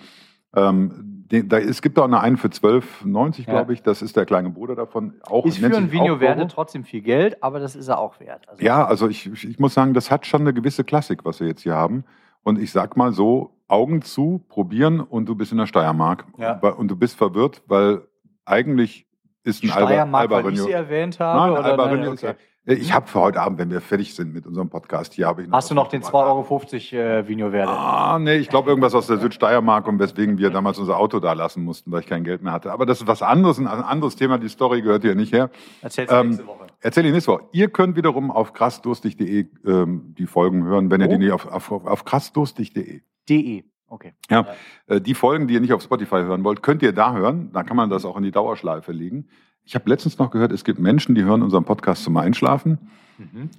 ähm, 0.55 1.25
den, 1.31 1.47
da, 1.47 1.59
es 1.59 1.81
gibt 1.81 1.97
auch 1.97 2.03
eine 2.05 2.19
einen 2.19 2.37
für 2.37 2.49
12,90, 2.49 3.39
Ja. 3.45 3.53
glaube 3.53 3.73
ich. 3.73 3.83
Das 3.83 4.01
ist 4.01 4.17
der 4.17 4.25
kleine 4.25 4.49
Bruder 4.49 4.75
davon. 4.75 5.13
Auch, 5.23 5.45
Ist 5.45 5.59
für 5.59 5.67
ein 5.67 5.89
Goro. 5.91 6.45
trotzdem 6.49 6.83
viel 6.83 7.01
Geld, 7.01 7.41
aber 7.43 7.59
das 7.59 7.75
ist 7.75 7.87
er 7.87 7.99
auch 7.99 8.19
wert. 8.19 8.49
Also, 8.49 8.63
Ja, 8.63 8.85
also 8.85 9.07
ich, 9.07 9.27
ich 9.31 9.47
ich 9.47 9.59
muss 9.59 9.73
sagen, 9.73 9.93
das 9.93 10.11
hat 10.11 10.25
schon 10.25 10.41
eine 10.41 10.53
gewisse 10.53 10.83
Klassik, 10.83 11.23
was 11.23 11.39
wir 11.39 11.47
jetzt 11.47 11.61
hier 11.61 11.75
haben. 11.75 12.03
Und 12.43 12.59
ich 12.59 12.71
sag 12.71 12.97
mal 12.97 13.13
so, 13.13 13.51
Augen 13.67 14.01
zu, 14.01 14.43
probieren 14.49 14.99
und 14.99 15.27
du 15.29 15.35
bist 15.35 15.51
in 15.53 15.57
der 15.59 15.67
Steiermark. 15.67 16.25
Ja. 16.37 16.53
Und 16.57 16.89
du 16.89 16.95
bist 16.97 17.15
verwirrt, 17.15 17.61
weil 17.67 18.01
eigentlich 18.43 19.05
ist 19.43 19.63
ein 19.63 19.69
Steiermark, 19.69 20.23
Alba 20.31 20.43
weil 20.43 20.53
ich 20.53 20.59
Renew- 20.59 20.65
sie 20.65 20.71
erwähnt 20.71 21.19
habe? 21.19 21.39
Nein, 21.39 21.51
oder 21.51 21.65
Alba 21.65 21.85
nein, 21.95 22.07
okay. 22.09 22.35
ich 22.65 22.93
habe 22.93 23.07
für 23.07 23.19
heute 23.21 23.41
Abend, 23.41 23.57
wenn 23.59 23.71
wir 23.71 23.81
fertig 23.81 24.13
sind 24.13 24.33
mit 24.33 24.45
unserem 24.45 24.69
Podcast, 24.69 25.13
hier 25.13 25.25
habe 25.27 25.41
ich 25.43 25.51
Hast 25.51 25.71
du 25.71 25.75
noch 25.75 25.87
den 25.87 26.01
was 26.03 26.09
2,50 26.11 26.93
Euro 26.95 27.19
äh, 27.19 27.27
Vino 27.27 27.49
Verde? 27.49 27.71
Ah, 27.71 28.19
nee, 28.19 28.35
ich 28.35 28.49
glaube 28.49 28.69
irgendwas 28.69 28.93
aus 28.93 29.07
der 29.07 29.17
Südsteiermark 29.17 29.87
und 29.87 29.97
weswegen 29.99 30.37
wir 30.37 30.49
damals 30.51 30.77
unser 30.77 30.97
Auto 30.97 31.19
da 31.19 31.33
lassen 31.33 31.63
mussten, 31.63 31.91
weil 31.91 32.01
ich 32.01 32.07
kein 32.07 32.23
Geld 32.23 32.43
mehr 32.43 32.53
hatte. 32.53 32.71
Aber 32.71 32.85
das 32.85 33.01
ist 33.01 33.07
was 33.07 33.21
anderes, 33.23 33.57
ein 33.57 33.67
anderes 33.67 34.15
Thema. 34.15 34.37
Die 34.37 34.49
Story 34.49 34.81
gehört 34.81 35.01
hier 35.01 35.15
nicht 35.15 35.33
her. 35.33 35.49
Erzählst 35.81 36.11
du 36.11 36.15
Ähm, 36.17 36.27
nächste 36.29 36.47
Woche. 36.47 36.67
Erzähl 36.81 37.05
ich 37.05 37.11
nächste 37.13 37.31
Woche. 37.31 37.43
Ihr 37.51 37.69
könnt 37.69 37.95
wiederum 37.95 38.29
auf 38.31 38.53
krassdurstig.de 38.53 39.47
ähm, 39.65 40.15
die 40.17 40.25
Folgen 40.27 40.63
hören, 40.63 40.91
wenn 40.91 41.01
ihr 41.01 41.07
Oh. 41.07 41.11
die 41.11 41.17
nicht 41.17 41.31
auf, 41.31 41.47
auf, 41.47 41.71
auf 41.71 42.05
krassdurstig.de. 42.05 43.01
DE. 43.29 43.63
Okay. 43.91 44.13
Ja, 44.29 44.47
äh, 44.87 45.01
die 45.01 45.13
Folgen, 45.13 45.49
die 45.49 45.55
ihr 45.55 45.59
nicht 45.59 45.73
auf 45.73 45.83
Spotify 45.83 46.21
hören 46.21 46.45
wollt, 46.45 46.63
könnt 46.63 46.81
ihr 46.81 46.93
da 46.93 47.13
hören. 47.13 47.51
Da 47.51 47.63
kann 47.63 47.75
man 47.75 47.89
das 47.89 48.05
auch 48.05 48.15
in 48.15 48.23
die 48.23 48.31
Dauerschleife 48.31 48.93
legen. 48.93 49.27
Ich 49.65 49.75
habe 49.75 49.89
letztens 49.89 50.17
noch 50.17 50.31
gehört, 50.31 50.53
es 50.53 50.63
gibt 50.63 50.79
Menschen, 50.79 51.13
die 51.13 51.23
hören 51.23 51.43
unseren 51.43 51.65
Podcast 51.65 52.03
zum 52.03 52.15
Einschlafen. 52.15 52.89
Mhm. 53.17 53.49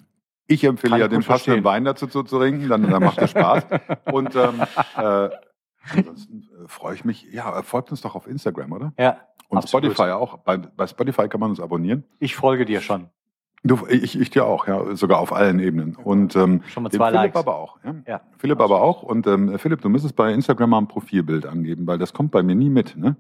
Ich 0.47 0.65
empfehle 0.65 0.93
Kann 0.93 1.01
ja, 1.01 1.07
ich 1.07 1.13
den 1.13 1.23
passenden. 1.23 1.65
Wein 1.65 1.85
dazu 1.85 2.07
zu 2.07 2.23
trinken, 2.23 2.69
dann, 2.71 2.91
dann 2.91 3.03
macht 3.03 3.19
es 3.19 3.31
Spaß. 3.31 3.67
Und 4.13 4.35
ähm, 4.35 4.63
äh, 4.97 5.29
ansonsten 5.91 6.49
äh, 6.65 6.67
freue 6.67 6.95
ich 6.95 7.05
mich. 7.05 7.31
Ja, 7.31 7.59
äh, 7.59 7.63
folgt 7.63 7.91
uns 7.91 8.01
doch 8.01 8.15
auf 8.15 8.27
Instagram, 8.27 8.73
oder? 8.73 8.93
Ja, 8.99 9.21
Und 9.49 9.59
Absolut. 9.59 9.93
Spotify 9.93 10.13
auch. 10.13 10.39
Bei, 10.39 10.57
bei 10.57 10.87
Spotify 10.87 11.29
kann 11.29 11.41
man 11.41 11.51
uns 11.51 11.61
abonnieren. 11.61 12.05
ich 12.19 12.35
folge 12.37 12.65
dir 12.65 12.81
schon. 12.81 13.11
Du, 13.65 13.79
ich, 13.89 14.19
ich 14.19 14.31
dir 14.31 14.45
auch, 14.45 14.67
ja, 14.67 14.97
sogar 14.97 15.21
auf 15.21 15.33
allen 15.33 15.61
Ebenen. 15.61 15.95
Und 15.95 16.35
ähm, 16.35 16.63
Schon 16.67 16.83
mal 16.83 16.91
zwei 16.91 17.11
Philipp 17.11 17.15
Likes. 17.15 17.37
aber 17.37 17.57
auch. 17.57 17.79
Ja. 17.85 17.95
Ja. 18.09 18.21
Philipp 18.37 18.61
aber 18.61 18.83
auch. 18.83 19.05
Und 19.05 19.29
ähm, 19.29 19.57
Philipp, 19.57 19.81
du 19.83 19.89
müsstest 19.89 20.17
bei 20.17 20.33
Instagram 20.33 20.71
mal 20.71 20.79
ein 20.79 20.89
Profilbild 20.89 21.47
angeben, 21.47 21.87
weil 21.87 21.97
das 21.97 22.13
kommt 22.13 22.33
bei 22.33 22.43
mir 22.43 22.57
nie 22.57 22.71
mit. 22.71 22.97
Ne? 22.97 23.15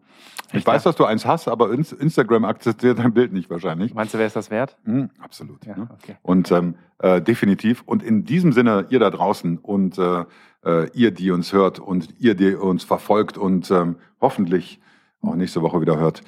Ich 0.48 0.54
Echt, 0.54 0.66
weiß, 0.66 0.82
ja? 0.82 0.88
dass 0.88 0.96
du 0.96 1.04
eins 1.04 1.24
hast, 1.26 1.46
aber 1.46 1.72
Ins- 1.72 1.92
Instagram 1.92 2.44
akzeptiert 2.44 2.98
dein 2.98 3.14
Bild 3.14 3.32
nicht 3.32 3.50
wahrscheinlich. 3.50 3.94
Meinst 3.94 4.14
du, 4.14 4.18
wer 4.18 4.26
ist 4.26 4.34
das 4.34 4.50
wert? 4.50 4.76
Hm, 4.84 5.10
absolut. 5.20 5.64
Ja, 5.64 5.76
ne? 5.76 5.88
okay. 6.02 6.16
Und 6.22 6.50
ähm, 6.50 6.74
äh, 6.98 7.22
definitiv. 7.22 7.84
Und 7.86 8.02
in 8.02 8.24
diesem 8.24 8.50
Sinne, 8.52 8.86
ihr 8.88 8.98
da 8.98 9.10
draußen 9.10 9.58
und 9.58 9.96
äh, 9.98 10.24
äh, 10.64 10.88
ihr, 10.92 11.12
die 11.12 11.30
uns 11.30 11.52
hört 11.52 11.78
und 11.78 12.08
ihr, 12.18 12.34
die 12.34 12.56
uns 12.56 12.82
verfolgt 12.82 13.38
und 13.38 13.70
ähm, 13.70 13.94
hoffentlich 14.20 14.80
auch 15.22 15.36
nächste 15.36 15.62
Woche 15.62 15.80
wieder 15.80 15.98
hört, 16.00 16.22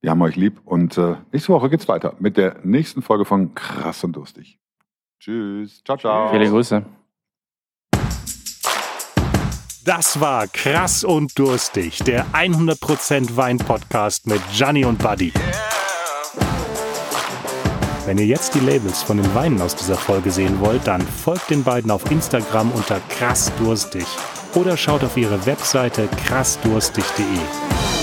wir 0.00 0.10
haben 0.10 0.22
euch 0.22 0.36
lieb. 0.36 0.60
Und 0.64 0.96
äh, 0.98 1.16
nächste 1.32 1.52
Woche 1.52 1.70
geht's 1.70 1.88
weiter 1.88 2.14
mit 2.18 2.36
der 2.36 2.56
nächsten 2.62 3.02
Folge 3.02 3.24
von 3.24 3.54
Krass 3.54 4.02
und 4.04 4.14
Durstig. 4.14 4.58
Tschüss. 5.18 5.82
Ciao, 5.84 5.98
ciao. 5.98 6.30
Viele 6.30 6.48
Grüße. 6.48 6.84
Das 9.84 10.20
war 10.20 10.46
Krass 10.46 11.04
und 11.04 11.38
Durstig, 11.38 11.98
der 12.04 12.26
100% 12.32 13.36
Wein-Podcast 13.36 14.26
mit 14.26 14.40
Gianni 14.52 14.84
und 14.84 14.98
Buddy. 14.98 15.32
Wenn 18.06 18.18
ihr 18.18 18.26
jetzt 18.26 18.54
die 18.54 18.60
Labels 18.60 19.02
von 19.02 19.16
den 19.18 19.34
Weinen 19.34 19.60
aus 19.60 19.76
dieser 19.76 19.96
Folge 19.96 20.30
sehen 20.30 20.60
wollt, 20.60 20.86
dann 20.86 21.00
folgt 21.00 21.50
den 21.50 21.64
beiden 21.64 21.90
auf 21.90 22.10
Instagram 22.10 22.72
unter 22.72 23.00
krassdurstig 23.08 24.06
oder 24.54 24.76
schaut 24.76 25.04
auf 25.04 25.16
ihre 25.16 25.46
Webseite 25.46 26.08
krassdurstig.de. 26.26 27.99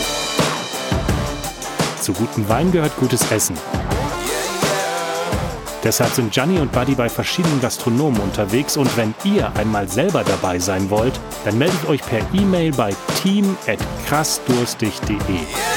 Zu 2.08 2.14
gutem 2.14 2.48
Wein 2.48 2.72
gehört 2.72 2.96
gutes 2.96 3.30
Essen. 3.34 3.58
Deshalb 5.84 6.14
sind 6.14 6.32
Gianni 6.32 6.58
und 6.58 6.72
Buddy 6.72 6.96
bei 6.96 7.10
verschiedenen 7.10 7.60
Gastronomen 7.60 8.22
unterwegs 8.22 8.78
und 8.78 8.96
wenn 8.96 9.14
ihr 9.26 9.54
einmal 9.58 9.90
selber 9.90 10.24
dabei 10.24 10.58
sein 10.58 10.90
wollt, 10.90 11.20
dann 11.44 11.58
meldet 11.58 11.86
euch 11.90 12.02
per 12.02 12.22
E-Mail 12.34 12.72
bei 12.72 12.96
team@krassdurstig.de. 13.22 15.77